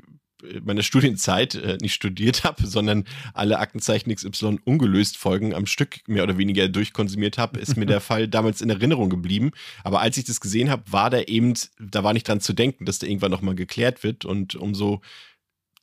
meine 0.63 0.83
Studienzeit 0.83 1.55
äh, 1.55 1.77
nicht 1.81 1.93
studiert 1.93 2.43
habe, 2.43 2.67
sondern 2.67 3.05
alle 3.33 3.59
Aktenzeichen 3.59 4.13
XY 4.13 4.59
ungelöst 4.63 5.17
Folgen 5.17 5.53
am 5.53 5.65
Stück 5.65 6.07
mehr 6.07 6.23
oder 6.23 6.37
weniger 6.37 6.67
durchkonsumiert 6.67 7.37
habe, 7.37 7.59
ist 7.59 7.77
mir 7.77 7.85
der 7.85 8.01
Fall 8.01 8.27
damals 8.27 8.61
in 8.61 8.69
Erinnerung 8.69 9.09
geblieben. 9.09 9.51
Aber 9.83 10.01
als 10.01 10.17
ich 10.17 10.25
das 10.25 10.39
gesehen 10.39 10.69
habe, 10.69 10.83
war 10.91 11.09
da 11.09 11.21
eben, 11.21 11.53
da 11.79 12.03
war 12.03 12.13
nicht 12.13 12.27
dran 12.27 12.41
zu 12.41 12.53
denken, 12.53 12.85
dass 12.85 12.99
der 12.99 13.09
irgendwann 13.09 13.31
nochmal 13.31 13.55
geklärt 13.55 14.03
wird. 14.03 14.25
Und 14.25 14.55
umso 14.55 15.01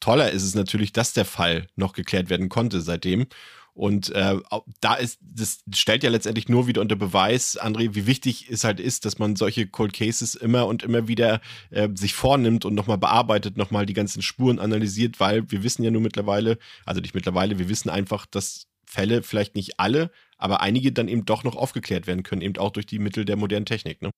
toller 0.00 0.30
ist 0.30 0.44
es 0.44 0.54
natürlich, 0.54 0.92
dass 0.92 1.12
der 1.12 1.24
Fall 1.24 1.66
noch 1.76 1.92
geklärt 1.92 2.30
werden 2.30 2.48
konnte 2.48 2.80
seitdem. 2.80 3.26
Und 3.74 4.10
äh, 4.10 4.36
da 4.80 4.94
ist, 4.94 5.18
das 5.20 5.58
stellt 5.74 6.04
ja 6.04 6.10
letztendlich 6.10 6.48
nur 6.48 6.68
wieder 6.68 6.80
unter 6.80 6.94
Beweis, 6.94 7.60
André, 7.60 7.94
wie 7.96 8.06
wichtig 8.06 8.48
es 8.48 8.62
halt 8.62 8.78
ist, 8.78 9.04
dass 9.04 9.18
man 9.18 9.34
solche 9.34 9.66
Cold 9.66 9.92
Cases 9.92 10.36
immer 10.36 10.66
und 10.66 10.84
immer 10.84 11.08
wieder 11.08 11.40
äh, 11.70 11.88
sich 11.94 12.14
vornimmt 12.14 12.64
und 12.64 12.74
nochmal 12.74 12.98
bearbeitet, 12.98 13.56
nochmal 13.56 13.84
die 13.84 13.92
ganzen 13.92 14.22
Spuren 14.22 14.60
analysiert, 14.60 15.18
weil 15.18 15.50
wir 15.50 15.64
wissen 15.64 15.82
ja 15.82 15.90
nur 15.90 16.02
mittlerweile, 16.02 16.58
also 16.86 17.00
nicht 17.00 17.14
mittlerweile, 17.14 17.58
wir 17.58 17.68
wissen 17.68 17.90
einfach, 17.90 18.26
dass 18.26 18.68
Fälle, 18.86 19.24
vielleicht 19.24 19.56
nicht 19.56 19.80
alle, 19.80 20.12
aber 20.38 20.60
einige 20.60 20.92
dann 20.92 21.08
eben 21.08 21.24
doch 21.24 21.42
noch 21.42 21.56
aufgeklärt 21.56 22.06
werden 22.06 22.22
können, 22.22 22.42
eben 22.42 22.56
auch 22.58 22.70
durch 22.70 22.86
die 22.86 23.00
Mittel 23.00 23.24
der 23.24 23.36
modernen 23.36 23.66
Technik. 23.66 24.02
Ne? 24.02 24.10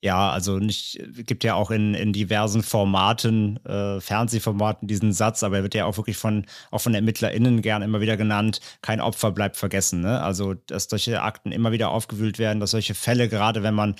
Ja, 0.00 0.30
also 0.30 0.58
nicht, 0.60 1.00
gibt 1.26 1.42
ja 1.42 1.54
auch 1.54 1.72
in, 1.72 1.94
in 1.94 2.12
diversen 2.12 2.62
Formaten, 2.62 3.56
äh, 3.64 4.00
Fernsehformaten 4.00 4.86
diesen 4.86 5.12
Satz, 5.12 5.42
aber 5.42 5.56
er 5.56 5.62
wird 5.64 5.74
ja 5.74 5.86
auch 5.86 5.96
wirklich 5.96 6.16
von, 6.16 6.46
auch 6.70 6.80
von 6.80 6.94
ErmittlerInnen 6.94 7.62
gern 7.62 7.82
immer 7.82 8.00
wieder 8.00 8.16
genannt, 8.16 8.60
kein 8.80 9.00
Opfer 9.00 9.32
bleibt 9.32 9.56
vergessen. 9.56 10.02
Ne? 10.02 10.20
Also, 10.22 10.54
dass 10.54 10.84
solche 10.84 11.20
Akten 11.22 11.50
immer 11.50 11.72
wieder 11.72 11.90
aufgewühlt 11.90 12.38
werden, 12.38 12.60
dass 12.60 12.70
solche 12.70 12.94
Fälle, 12.94 13.28
gerade 13.28 13.64
wenn 13.64 13.74
man 13.74 13.96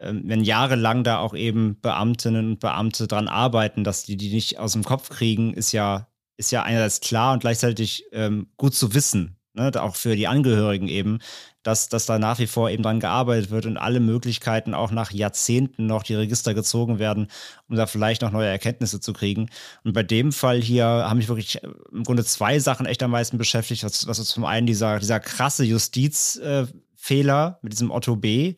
ähm, 0.00 0.22
wenn 0.24 0.44
jahrelang 0.44 1.04
da 1.04 1.18
auch 1.18 1.34
eben 1.34 1.78
Beamtinnen 1.80 2.52
und 2.52 2.60
Beamte 2.60 3.06
dran 3.06 3.28
arbeiten, 3.28 3.84
dass 3.84 4.04
die 4.04 4.16
die 4.16 4.32
nicht 4.32 4.58
aus 4.58 4.72
dem 4.72 4.84
Kopf 4.84 5.10
kriegen, 5.10 5.52
ist 5.52 5.72
ja, 5.72 6.08
ist 6.36 6.52
ja 6.52 6.62
einerseits 6.62 7.00
klar 7.00 7.32
und 7.34 7.40
gleichzeitig 7.40 8.04
ähm, 8.12 8.48
gut 8.56 8.74
zu 8.74 8.94
wissen, 8.94 9.39
ne? 9.54 9.70
auch 9.82 9.96
für 9.96 10.16
die 10.16 10.26
Angehörigen 10.26 10.88
eben, 10.88 11.18
dass, 11.62 11.88
dass 11.88 12.06
da 12.06 12.18
nach 12.18 12.38
wie 12.38 12.46
vor 12.46 12.70
eben 12.70 12.82
dran 12.82 13.00
gearbeitet 13.00 13.50
wird 13.50 13.66
und 13.66 13.76
alle 13.76 14.00
Möglichkeiten 14.00 14.72
auch 14.72 14.90
nach 14.90 15.10
Jahrzehnten 15.10 15.86
noch 15.86 16.02
die 16.02 16.14
Register 16.14 16.54
gezogen 16.54 16.98
werden, 16.98 17.28
um 17.68 17.76
da 17.76 17.86
vielleicht 17.86 18.22
noch 18.22 18.32
neue 18.32 18.48
Erkenntnisse 18.48 19.00
zu 19.00 19.12
kriegen. 19.12 19.50
Und 19.84 19.92
bei 19.92 20.02
dem 20.02 20.32
Fall 20.32 20.60
hier 20.60 20.86
haben 20.86 21.18
mich 21.18 21.28
wirklich 21.28 21.62
äh, 21.62 21.68
im 21.92 22.04
Grunde 22.04 22.24
zwei 22.24 22.58
Sachen 22.58 22.86
echt 22.86 23.02
am 23.02 23.10
meisten 23.10 23.38
beschäftigt. 23.38 23.82
Das, 23.82 24.00
das 24.06 24.18
ist 24.18 24.28
zum 24.28 24.44
einen 24.44 24.66
dieser, 24.66 24.98
dieser 24.98 25.20
krasse 25.20 25.64
Justizfehler 25.64 27.58
äh, 27.58 27.58
mit 27.62 27.72
diesem 27.72 27.90
Otto 27.90 28.16
B., 28.16 28.56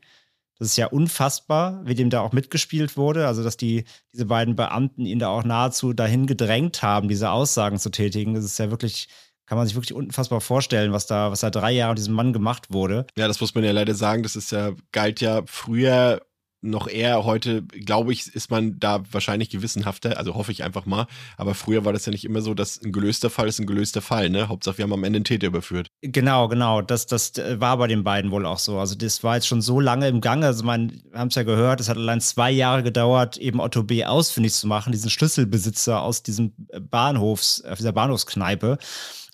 das 0.58 0.68
ist 0.68 0.76
ja 0.76 0.86
unfassbar, 0.86 1.80
wie 1.86 1.96
dem 1.96 2.08
da 2.08 2.20
auch 2.20 2.30
mitgespielt 2.30 2.96
wurde. 2.96 3.26
Also, 3.26 3.42
dass 3.42 3.56
die, 3.56 3.82
diese 4.12 4.26
beiden 4.26 4.54
Beamten 4.54 5.06
ihn 5.06 5.18
da 5.18 5.26
auch 5.26 5.42
nahezu 5.42 5.92
dahin 5.92 6.28
gedrängt 6.28 6.84
haben, 6.84 7.08
diese 7.08 7.32
Aussagen 7.32 7.80
zu 7.80 7.90
tätigen. 7.90 8.34
Das 8.34 8.44
ist 8.44 8.60
ja 8.60 8.70
wirklich 8.70 9.08
kann 9.46 9.58
man 9.58 9.66
sich 9.66 9.76
wirklich 9.76 9.94
unfassbar 9.94 10.40
vorstellen, 10.40 10.92
was 10.92 11.06
da, 11.06 11.30
was 11.30 11.40
da 11.40 11.50
drei 11.50 11.72
Jahre 11.72 11.94
diesem 11.94 12.14
Mann 12.14 12.32
gemacht 12.32 12.72
wurde. 12.72 13.06
Ja, 13.16 13.28
das 13.28 13.40
muss 13.40 13.54
man 13.54 13.64
ja 13.64 13.72
leider 13.72 13.94
sagen. 13.94 14.22
Das 14.22 14.36
ist 14.36 14.52
ja, 14.52 14.72
galt 14.92 15.20
ja 15.20 15.42
früher 15.46 16.22
noch 16.62 16.88
eher. 16.88 17.24
Heute, 17.24 17.62
glaube 17.62 18.12
ich, 18.12 18.28
ist 18.28 18.50
man 18.50 18.78
da 18.78 19.02
wahrscheinlich 19.10 19.50
gewissenhafter, 19.50 20.16
also 20.16 20.34
hoffe 20.34 20.52
ich 20.52 20.62
einfach 20.62 20.86
mal. 20.86 21.06
Aber 21.36 21.54
früher 21.54 21.84
war 21.84 21.92
das 21.92 22.06
ja 22.06 22.12
nicht 22.12 22.24
immer 22.24 22.40
so, 22.40 22.54
dass 22.54 22.80
ein 22.82 22.92
gelöster 22.92 23.30
Fall 23.30 23.48
ist 23.48 23.58
ein 23.58 23.66
gelöster 23.66 24.00
Fall, 24.00 24.30
ne? 24.30 24.48
Hauptsache, 24.48 24.78
wir 24.78 24.84
haben 24.84 24.92
am 24.92 25.04
Ende 25.04 25.18
einen 25.18 25.24
Täter 25.24 25.48
überführt. 25.48 25.88
Genau, 26.00 26.48
genau. 26.48 26.80
Das, 26.80 27.06
das 27.06 27.32
war 27.36 27.76
bei 27.76 27.88
den 27.88 28.04
beiden 28.04 28.30
wohl 28.30 28.46
auch 28.46 28.58
so. 28.58 28.78
Also, 28.78 28.94
das 28.94 29.22
war 29.24 29.34
jetzt 29.34 29.48
schon 29.48 29.60
so 29.60 29.80
lange 29.80 30.08
im 30.08 30.20
Gange. 30.20 30.46
Also, 30.46 30.64
man, 30.64 30.92
wir 31.10 31.18
haben 31.18 31.28
es 31.28 31.34
ja 31.34 31.42
gehört, 31.42 31.80
es 31.80 31.88
hat 31.88 31.96
allein 31.96 32.20
zwei 32.20 32.50
Jahre 32.50 32.82
gedauert, 32.82 33.36
eben 33.36 33.60
Otto 33.60 33.82
B. 33.82 34.04
ausfindig 34.04 34.54
zu 34.54 34.66
machen, 34.66 34.92
diesen 34.92 35.10
Schlüsselbesitzer 35.10 36.00
aus 36.00 36.22
diesem 36.22 36.52
Bahnhofs, 36.80 37.62
dieser 37.78 37.92
Bahnhofskneipe. 37.92 38.78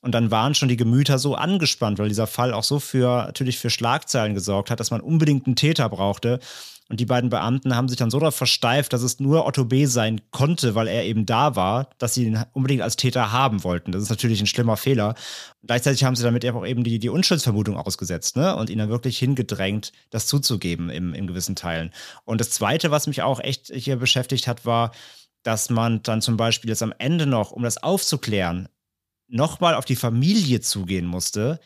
Und 0.01 0.13
dann 0.13 0.31
waren 0.31 0.55
schon 0.55 0.69
die 0.69 0.77
Gemüter 0.77 1.19
so 1.19 1.35
angespannt, 1.35 1.99
weil 1.99 2.09
dieser 2.09 2.29
Fall 2.29 2.55
auch 2.55 2.63
so 2.63 2.79
für 2.79 3.25
natürlich 3.25 3.59
für 3.59 3.69
Schlagzeilen 3.69 4.35
gesorgt 4.35 4.71
hat, 4.71 4.79
dass 4.79 4.93
man 4.93 5.01
unbedingt 5.01 5.47
einen 5.47 5.57
Täter 5.57 5.89
brauchte. 5.89 6.39
Und 6.89 7.01
die 7.01 7.07
beiden 7.07 7.29
Beamten 7.29 7.77
haben 7.77 7.89
sich 7.89 7.99
dann 7.99 8.11
so 8.11 8.19
darauf 8.19 8.35
versteift, 8.35 8.95
dass 8.95 9.03
es 9.03 9.21
nur 9.21 9.47
Otto 9.47 9.67
B. 9.67 9.85
sein 9.85 10.23
konnte, 10.31 10.75
weil 10.75 10.89
er 10.89 11.05
eben 11.05 11.27
da 11.27 11.55
war, 11.55 11.91
dass 11.99 12.15
sie 12.15 12.25
ihn 12.25 12.43
unbedingt 12.55 12.81
als 12.81 12.97
Täter 12.97 13.31
haben 13.31 13.63
wollten. 13.63 13.93
Das 13.93 14.03
ist 14.03 14.09
natürlich 14.09 14.41
ein 14.41 14.47
schlimmer 14.47 14.79
Fehler. 14.79 15.09
Und 15.61 15.67
gleichzeitig 15.67 16.05
haben 16.05 16.17
sie 16.17 16.23
damit 16.23 16.47
auch 16.47 16.67
eben 16.67 16.85
die, 16.85 16.99
die 16.99 17.11
Unschuldsvermutung 17.11 17.77
ausgesetzt 17.77 18.37
ne? 18.37 18.57
und 18.57 18.71
ihn 18.71 18.79
dann 18.79 18.89
wirklich 18.89 19.19
hingedrängt, 19.19 19.93
das 20.09 20.27
zuzugeben 20.27 20.89
im, 20.89 21.13
in 21.13 21.27
gewissen 21.27 21.57
Teilen. 21.57 21.93
Und 22.25 22.41
das 22.41 22.51
Zweite, 22.51 22.91
was 22.91 23.07
mich 23.07 23.21
auch 23.21 23.41
echt 23.41 23.67
hier 23.67 23.97
beschäftigt 23.97 24.49
hat, 24.49 24.65
war, 24.65 24.93
dass 25.43 25.69
man 25.69 26.03
dann 26.03 26.23
zum 26.23 26.39
Beispiel 26.39 26.71
jetzt 26.71 26.83
am 26.83 26.95
Ende 26.97 27.27
noch, 27.27 27.51
um 27.51 27.63
das 27.63 27.83
aufzuklären, 27.83 28.69
nochmal 29.29 29.75
auf 29.75 29.85
die 29.85 29.97
Familie 29.97 30.61
zugehen 30.63 31.07
musste 31.07 31.61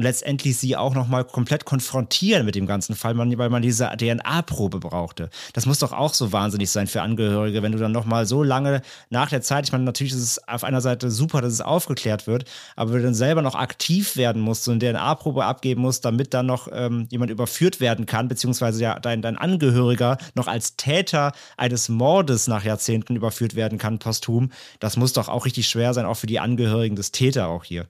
und 0.00 0.04
letztendlich 0.04 0.56
sie 0.56 0.78
auch 0.78 0.94
nochmal 0.94 1.26
komplett 1.26 1.66
konfrontieren 1.66 2.46
mit 2.46 2.54
dem 2.54 2.64
ganzen 2.64 2.96
Fall, 2.96 3.18
weil 3.18 3.50
man 3.50 3.60
diese 3.60 3.90
DNA-Probe 3.98 4.78
brauchte. 4.78 5.28
Das 5.52 5.66
muss 5.66 5.78
doch 5.78 5.92
auch 5.92 6.14
so 6.14 6.32
wahnsinnig 6.32 6.70
sein 6.70 6.86
für 6.86 7.02
Angehörige, 7.02 7.62
wenn 7.62 7.72
du 7.72 7.76
dann 7.76 7.92
nochmal 7.92 8.24
so 8.24 8.42
lange 8.42 8.80
nach 9.10 9.28
der 9.28 9.42
Zeit, 9.42 9.66
ich 9.66 9.72
meine, 9.72 9.84
natürlich 9.84 10.14
ist 10.14 10.22
es 10.22 10.48
auf 10.48 10.64
einer 10.64 10.80
Seite 10.80 11.10
super, 11.10 11.42
dass 11.42 11.52
es 11.52 11.60
aufgeklärt 11.60 12.26
wird, 12.26 12.46
aber 12.76 12.92
wenn 12.92 13.00
du 13.00 13.04
dann 13.04 13.14
selber 13.14 13.42
noch 13.42 13.54
aktiv 13.54 14.16
werden 14.16 14.40
musst 14.40 14.66
und 14.68 14.82
eine 14.82 14.94
DNA-Probe 14.94 15.44
abgeben 15.44 15.82
musst, 15.82 16.02
damit 16.06 16.32
dann 16.32 16.46
noch 16.46 16.68
ähm, 16.72 17.06
jemand 17.10 17.30
überführt 17.30 17.80
werden 17.80 18.06
kann, 18.06 18.26
beziehungsweise 18.26 18.82
ja 18.82 18.98
dein, 18.98 19.20
dein 19.20 19.36
Angehöriger 19.36 20.16
noch 20.34 20.46
als 20.46 20.76
Täter 20.76 21.32
eines 21.58 21.90
Mordes 21.90 22.46
nach 22.46 22.64
Jahrzehnten 22.64 23.16
überführt 23.16 23.54
werden 23.54 23.76
kann, 23.76 23.98
posthum, 23.98 24.50
das 24.78 24.96
muss 24.96 25.12
doch 25.12 25.28
auch 25.28 25.44
richtig 25.44 25.68
schwer 25.68 25.92
sein, 25.92 26.06
auch 26.06 26.16
für 26.16 26.26
die 26.26 26.40
Angehörigen 26.40 26.96
des 26.96 27.12
Täter 27.12 27.48
auch 27.48 27.64
hier. 27.64 27.86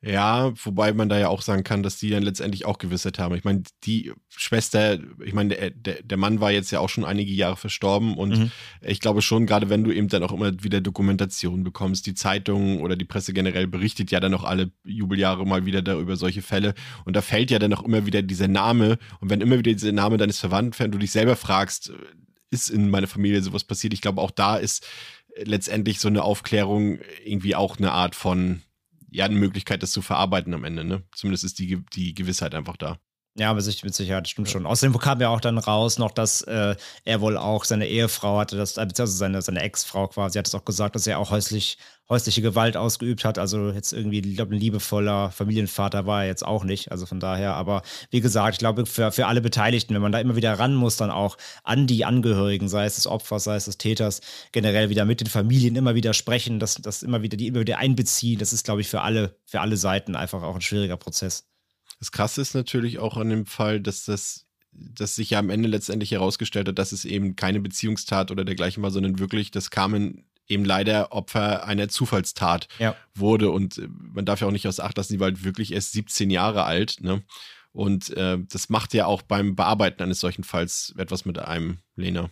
Ja, 0.00 0.52
wobei 0.64 0.92
man 0.92 1.08
da 1.08 1.18
ja 1.18 1.28
auch 1.28 1.42
sagen 1.42 1.64
kann, 1.64 1.82
dass 1.82 1.98
die 1.98 2.10
dann 2.10 2.22
letztendlich 2.22 2.64
auch 2.64 2.78
Gewissheit 2.78 3.18
haben. 3.18 3.34
Ich 3.34 3.42
meine, 3.42 3.64
die 3.82 4.12
Schwester, 4.28 4.96
ich 5.24 5.34
meine, 5.34 5.56
der, 5.56 5.70
der, 5.70 6.02
der 6.04 6.16
Mann 6.16 6.40
war 6.40 6.52
jetzt 6.52 6.70
ja 6.70 6.78
auch 6.78 6.88
schon 6.88 7.04
einige 7.04 7.32
Jahre 7.32 7.56
verstorben 7.56 8.16
und 8.16 8.38
mhm. 8.38 8.52
ich 8.80 9.00
glaube 9.00 9.22
schon, 9.22 9.44
gerade 9.44 9.70
wenn 9.70 9.82
du 9.82 9.90
eben 9.90 10.06
dann 10.06 10.22
auch 10.22 10.32
immer 10.32 10.62
wieder 10.62 10.80
Dokumentation 10.80 11.64
bekommst, 11.64 12.06
die 12.06 12.14
Zeitung 12.14 12.80
oder 12.80 12.94
die 12.94 13.06
Presse 13.06 13.32
generell 13.32 13.66
berichtet 13.66 14.12
ja 14.12 14.20
dann 14.20 14.34
auch 14.34 14.44
alle 14.44 14.70
Jubeljahre 14.84 15.44
mal 15.44 15.66
wieder 15.66 15.82
darüber 15.82 16.14
solche 16.14 16.42
Fälle 16.42 16.74
und 17.04 17.16
da 17.16 17.20
fällt 17.20 17.50
ja 17.50 17.58
dann 17.58 17.74
auch 17.74 17.82
immer 17.82 18.06
wieder 18.06 18.22
dieser 18.22 18.48
Name 18.48 18.98
und 19.20 19.30
wenn 19.30 19.40
immer 19.40 19.58
wieder 19.58 19.72
dieser 19.72 19.90
Name 19.90 20.16
deines 20.16 20.38
Verwandten 20.38 20.74
fällt, 20.74 20.94
du 20.94 20.98
dich 20.98 21.10
selber 21.10 21.34
fragst, 21.34 21.92
ist 22.50 22.70
in 22.70 22.88
meiner 22.88 23.08
Familie 23.08 23.42
sowas 23.42 23.64
passiert? 23.64 23.92
Ich 23.94 24.00
glaube, 24.00 24.22
auch 24.22 24.30
da 24.30 24.56
ist 24.56 24.86
letztendlich 25.36 25.98
so 25.98 26.06
eine 26.06 26.22
Aufklärung 26.22 27.00
irgendwie 27.24 27.56
auch 27.56 27.78
eine 27.78 27.92
Art 27.92 28.14
von 28.14 28.62
ja 29.18 29.24
eine 29.24 29.34
Möglichkeit, 29.34 29.82
das 29.82 29.90
zu 29.90 30.00
verarbeiten 30.00 30.54
am 30.54 30.64
Ende. 30.64 30.84
Ne? 30.84 31.02
Zumindest 31.14 31.44
ist 31.44 31.58
die, 31.58 31.84
die 31.92 32.14
Gewissheit 32.14 32.54
einfach 32.54 32.76
da. 32.76 33.00
Ja, 33.38 33.54
mit 33.54 33.62
Sicherheit, 33.62 34.26
stimmt 34.26 34.50
schon. 34.50 34.66
Außerdem 34.66 34.98
kam 34.98 35.20
ja 35.20 35.28
auch 35.28 35.40
dann 35.40 35.58
raus 35.58 35.98
noch, 35.98 36.10
dass 36.10 36.42
äh, 36.42 36.74
er 37.04 37.20
wohl 37.20 37.36
auch 37.36 37.62
seine 37.64 37.86
Ehefrau 37.86 38.36
hatte, 38.36 38.56
das, 38.56 38.74
beziehungsweise 38.74 39.16
seine, 39.16 39.42
seine 39.42 39.62
Ex-Frau 39.62 40.08
quasi, 40.08 40.38
hat 40.38 40.48
es 40.48 40.56
auch 40.56 40.64
gesagt, 40.64 40.96
dass 40.96 41.06
er 41.06 41.20
auch 41.20 41.30
häuslich, 41.30 41.78
häusliche 42.08 42.42
Gewalt 42.42 42.76
ausgeübt 42.76 43.24
hat. 43.24 43.38
Also 43.38 43.70
jetzt 43.70 43.92
irgendwie, 43.92 44.18
ich 44.18 44.34
glaube, 44.34 44.56
ein 44.56 44.58
liebevoller 44.58 45.30
Familienvater 45.30 46.04
war 46.04 46.22
er 46.22 46.26
jetzt 46.26 46.44
auch 46.44 46.64
nicht. 46.64 46.90
Also 46.90 47.06
von 47.06 47.20
daher, 47.20 47.54
aber 47.54 47.82
wie 48.10 48.20
gesagt, 48.20 48.54
ich 48.54 48.58
glaube, 48.58 48.86
für, 48.86 49.12
für 49.12 49.28
alle 49.28 49.40
Beteiligten, 49.40 49.94
wenn 49.94 50.02
man 50.02 50.10
da 50.10 50.18
immer 50.18 50.34
wieder 50.34 50.58
ran 50.58 50.74
muss, 50.74 50.96
dann 50.96 51.12
auch 51.12 51.36
an 51.62 51.86
die 51.86 52.04
Angehörigen, 52.04 52.68
sei 52.68 52.86
es 52.86 52.96
des 52.96 53.06
Opfers, 53.06 53.44
sei 53.44 53.54
es 53.54 53.66
des 53.66 53.78
Täters, 53.78 54.20
generell 54.50 54.90
wieder 54.90 55.04
mit 55.04 55.20
den 55.20 55.28
Familien 55.28 55.76
immer 55.76 55.94
wieder 55.94 56.12
sprechen, 56.12 56.58
dass 56.58 56.74
das 56.74 57.04
immer 57.04 57.22
wieder, 57.22 57.36
die 57.36 57.46
immer 57.46 57.60
wieder 57.60 57.78
einbeziehen, 57.78 58.40
das 58.40 58.52
ist, 58.52 58.64
glaube 58.64 58.80
ich, 58.80 58.88
für 58.88 59.02
alle, 59.02 59.36
für 59.44 59.60
alle 59.60 59.76
Seiten 59.76 60.16
einfach 60.16 60.42
auch 60.42 60.56
ein 60.56 60.60
schwieriger 60.60 60.96
Prozess. 60.96 61.44
Das 61.98 62.12
Krasse 62.12 62.40
ist 62.40 62.54
natürlich 62.54 62.98
auch 62.98 63.16
an 63.16 63.30
dem 63.30 63.46
Fall, 63.46 63.80
dass 63.80 64.04
das 64.04 64.44
dass 64.72 65.16
sich 65.16 65.30
ja 65.30 65.38
am 65.38 65.50
Ende 65.50 65.68
letztendlich 65.68 66.12
herausgestellt 66.12 66.68
hat, 66.68 66.78
dass 66.78 66.92
es 66.92 67.04
eben 67.04 67.36
keine 67.36 67.58
Beziehungstat 67.60 68.30
oder 68.30 68.44
dergleichen 68.44 68.82
war, 68.82 68.90
sondern 68.90 69.18
wirklich, 69.18 69.50
dass 69.50 69.70
Carmen 69.70 70.24
eben 70.46 70.64
leider 70.64 71.12
Opfer 71.12 71.66
einer 71.66 71.88
Zufallstat 71.88 72.68
ja. 72.78 72.96
wurde. 73.14 73.50
Und 73.50 73.78
äh, 73.78 73.88
man 73.88 74.24
darf 74.24 74.40
ja 74.40 74.46
auch 74.46 74.52
nicht 74.52 74.66
aus 74.66 74.80
Acht 74.80 74.96
lassen, 74.96 75.12
sie 75.12 75.20
war 75.20 75.26
halt 75.26 75.44
wirklich 75.44 75.72
erst 75.72 75.92
17 75.92 76.30
Jahre 76.30 76.64
alt. 76.64 76.98
Ne? 77.00 77.22
Und 77.72 78.10
äh, 78.16 78.38
das 78.48 78.68
macht 78.68 78.94
ja 78.94 79.06
auch 79.06 79.22
beim 79.22 79.56
Bearbeiten 79.56 80.02
eines 80.02 80.20
solchen 80.20 80.44
Falls 80.44 80.94
etwas 80.96 81.24
mit 81.24 81.38
einem, 81.38 81.78
Lena. 81.96 82.30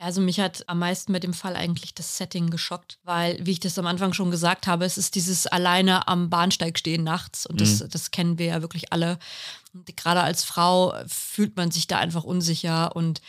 Also 0.00 0.22
mich 0.22 0.40
hat 0.40 0.66
am 0.66 0.78
meisten 0.78 1.12
mit 1.12 1.24
dem 1.24 1.34
Fall 1.34 1.54
eigentlich 1.56 1.92
das 1.92 2.16
Setting 2.16 2.48
geschockt, 2.48 2.98
weil, 3.04 3.38
wie 3.44 3.50
ich 3.50 3.60
das 3.60 3.78
am 3.78 3.86
Anfang 3.86 4.14
schon 4.14 4.30
gesagt 4.30 4.66
habe, 4.66 4.86
es 4.86 4.96
ist 4.96 5.14
dieses 5.14 5.46
alleine 5.46 6.08
am 6.08 6.30
Bahnsteig 6.30 6.78
stehen 6.78 7.04
nachts 7.04 7.44
und 7.44 7.60
das, 7.60 7.80
mhm. 7.80 7.90
das 7.90 8.10
kennen 8.10 8.38
wir 8.38 8.46
ja 8.46 8.62
wirklich 8.62 8.94
alle. 8.94 9.18
Und 9.74 9.94
gerade 9.98 10.22
als 10.22 10.42
Frau 10.42 10.94
fühlt 11.06 11.54
man 11.58 11.70
sich 11.70 11.86
da 11.86 11.98
einfach 11.98 12.24
unsicher 12.24 12.96
und 12.96 13.20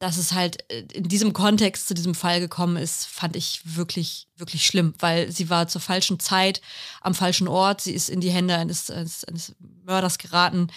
dass 0.00 0.16
es 0.16 0.32
halt 0.32 0.68
äh, 0.72 0.80
in 0.92 1.06
diesem 1.06 1.32
Kontext 1.32 1.86
zu 1.86 1.94
diesem 1.94 2.16
Fall 2.16 2.40
gekommen 2.40 2.76
ist, 2.76 3.06
fand 3.06 3.36
ich 3.36 3.60
wirklich, 3.64 4.26
wirklich 4.36 4.66
schlimm, 4.66 4.94
weil 4.98 5.30
sie 5.30 5.48
war 5.48 5.68
zur 5.68 5.80
falschen 5.80 6.18
Zeit 6.18 6.60
am 7.02 7.14
falschen 7.14 7.46
Ort. 7.46 7.82
Sie 7.82 7.92
ist 7.92 8.10
in 8.10 8.20
die 8.20 8.32
Hände 8.32 8.56
eines, 8.56 8.90
eines, 8.90 9.22
eines 9.24 9.54
Mörders 9.84 10.18
geraten, 10.18 10.72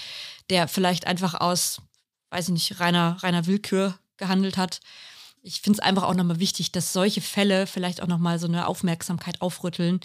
der 0.52 0.68
vielleicht 0.68 1.08
einfach 1.08 1.34
aus, 1.34 1.82
weiß 2.30 2.50
ich 2.50 2.54
nicht, 2.54 2.80
reiner, 2.80 3.18
reiner 3.24 3.48
Willkür 3.48 3.98
gehandelt 4.18 4.58
hat 4.58 4.80
ich 5.44 5.62
finde 5.62 5.78
es 5.78 5.84
einfach 5.84 6.04
auch 6.04 6.16
nochmal 6.16 6.40
wichtig, 6.40 6.72
dass 6.72 6.94
solche 6.94 7.22
Fälle 7.22 7.68
vielleicht 7.68 8.02
auch 8.02 8.08
nochmal 8.08 8.40
so 8.40 8.48
eine 8.48 8.66
Aufmerksamkeit 8.68 9.42
aufrütteln 9.42 10.00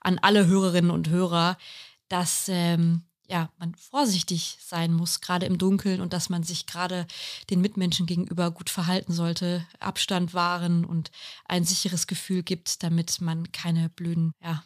an 0.00 0.18
alle 0.18 0.46
Hörerinnen 0.46 0.90
und 0.90 1.08
Hörer, 1.08 1.56
dass 2.08 2.48
ähm, 2.48 3.02
ja, 3.28 3.48
man 3.58 3.76
vorsichtig 3.76 4.58
sein 4.60 4.92
muss, 4.92 5.20
gerade 5.20 5.46
im 5.46 5.56
Dunkeln 5.56 6.00
und 6.00 6.12
dass 6.12 6.28
man 6.28 6.42
sich 6.42 6.66
gerade 6.66 7.06
den 7.48 7.60
Mitmenschen 7.60 8.06
gegenüber 8.06 8.50
gut 8.50 8.68
verhalten 8.68 9.12
sollte, 9.12 9.64
Abstand 9.78 10.34
wahren 10.34 10.84
und 10.84 11.12
ein 11.44 11.64
sicheres 11.64 12.08
Gefühl 12.08 12.42
gibt, 12.42 12.82
damit 12.82 13.20
man 13.20 13.52
keine 13.52 13.88
blöden 13.88 14.32
ja, 14.42 14.64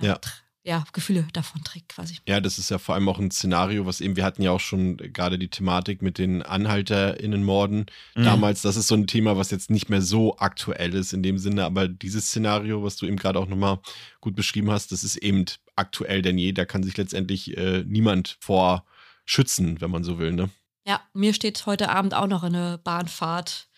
ja 0.00 0.18
ja, 0.66 0.84
Gefühle 0.92 1.28
davon 1.32 1.62
trägt 1.62 1.90
quasi. 1.90 2.16
Ja, 2.26 2.40
das 2.40 2.58
ist 2.58 2.70
ja 2.70 2.78
vor 2.78 2.96
allem 2.96 3.08
auch 3.08 3.20
ein 3.20 3.30
Szenario, 3.30 3.86
was 3.86 4.00
eben, 4.00 4.16
wir 4.16 4.24
hatten 4.24 4.42
ja 4.42 4.50
auch 4.50 4.60
schon 4.60 4.96
gerade 4.96 5.38
die 5.38 5.48
Thematik 5.48 6.02
mit 6.02 6.18
den 6.18 6.42
AnhalterInnenmorden 6.42 7.86
mhm. 8.16 8.24
damals. 8.24 8.62
Das 8.62 8.76
ist 8.76 8.88
so 8.88 8.96
ein 8.96 9.06
Thema, 9.06 9.36
was 9.36 9.52
jetzt 9.52 9.70
nicht 9.70 9.88
mehr 9.90 10.02
so 10.02 10.36
aktuell 10.38 10.92
ist 10.94 11.12
in 11.12 11.22
dem 11.22 11.38
Sinne, 11.38 11.64
aber 11.64 11.86
dieses 11.86 12.26
Szenario, 12.26 12.82
was 12.82 12.96
du 12.96 13.06
eben 13.06 13.16
gerade 13.16 13.38
auch 13.38 13.46
nochmal 13.46 13.78
gut 14.20 14.34
beschrieben 14.34 14.72
hast, 14.72 14.90
das 14.90 15.04
ist 15.04 15.14
eben 15.16 15.44
aktuell 15.76 16.20
denn 16.20 16.36
je. 16.36 16.50
Da 16.50 16.64
kann 16.64 16.82
sich 16.82 16.96
letztendlich 16.96 17.56
äh, 17.56 17.84
niemand 17.86 18.36
vor 18.40 18.84
schützen, 19.24 19.80
wenn 19.80 19.90
man 19.92 20.02
so 20.02 20.18
will, 20.18 20.32
ne? 20.32 20.50
Ja, 20.84 21.00
mir 21.12 21.32
steht 21.32 21.64
heute 21.66 21.90
Abend 21.90 22.12
auch 22.14 22.26
noch 22.26 22.42
eine 22.42 22.78
Bahnfahrt 22.82 23.68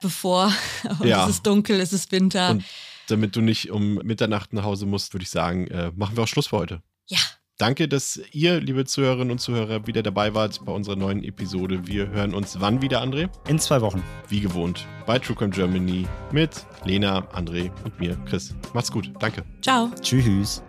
bevor. 0.00 0.52
Und 0.98 1.06
Ja. 1.06 1.24
es 1.24 1.36
ist 1.36 1.46
dunkel, 1.46 1.80
es 1.80 1.94
ist 1.94 2.12
Winter. 2.12 2.50
Und 2.50 2.64
damit 3.10 3.36
du 3.36 3.40
nicht 3.40 3.70
um 3.70 3.94
Mitternacht 3.96 4.52
nach 4.52 4.64
Hause 4.64 4.86
musst, 4.86 5.12
würde 5.14 5.24
ich 5.24 5.30
sagen, 5.30 5.66
äh, 5.68 5.92
machen 5.96 6.16
wir 6.16 6.24
auch 6.24 6.28
Schluss 6.28 6.48
für 6.48 6.58
heute. 6.58 6.82
ja, 7.06 7.18
Danke, 7.58 7.88
dass 7.88 8.20
ihr, 8.30 8.60
liebe 8.60 8.84
Zuhörerinnen 8.84 9.32
und 9.32 9.40
Zuhörer, 9.40 9.84
wieder 9.88 10.04
dabei 10.04 10.32
wart 10.32 10.64
bei 10.64 10.70
unserer 10.70 10.94
neuen 10.94 11.24
Episode. 11.24 11.88
Wir 11.88 12.08
hören 12.08 12.32
uns 12.32 12.60
wann 12.60 12.82
wieder, 12.82 13.02
André? 13.02 13.28
In 13.48 13.58
zwei 13.58 13.80
Wochen. 13.80 14.00
Wie 14.28 14.38
gewohnt, 14.38 14.86
bei 15.06 15.18
True 15.18 15.34
Crime 15.34 15.50
Germany 15.50 16.06
mit 16.30 16.64
Lena, 16.84 17.26
André 17.32 17.72
und 17.82 17.98
mir, 17.98 18.16
Chris. 18.26 18.54
Macht's 18.74 18.92
gut. 18.92 19.10
Danke. 19.18 19.44
ciao. 19.60 19.90
Tschüss. 20.00 20.62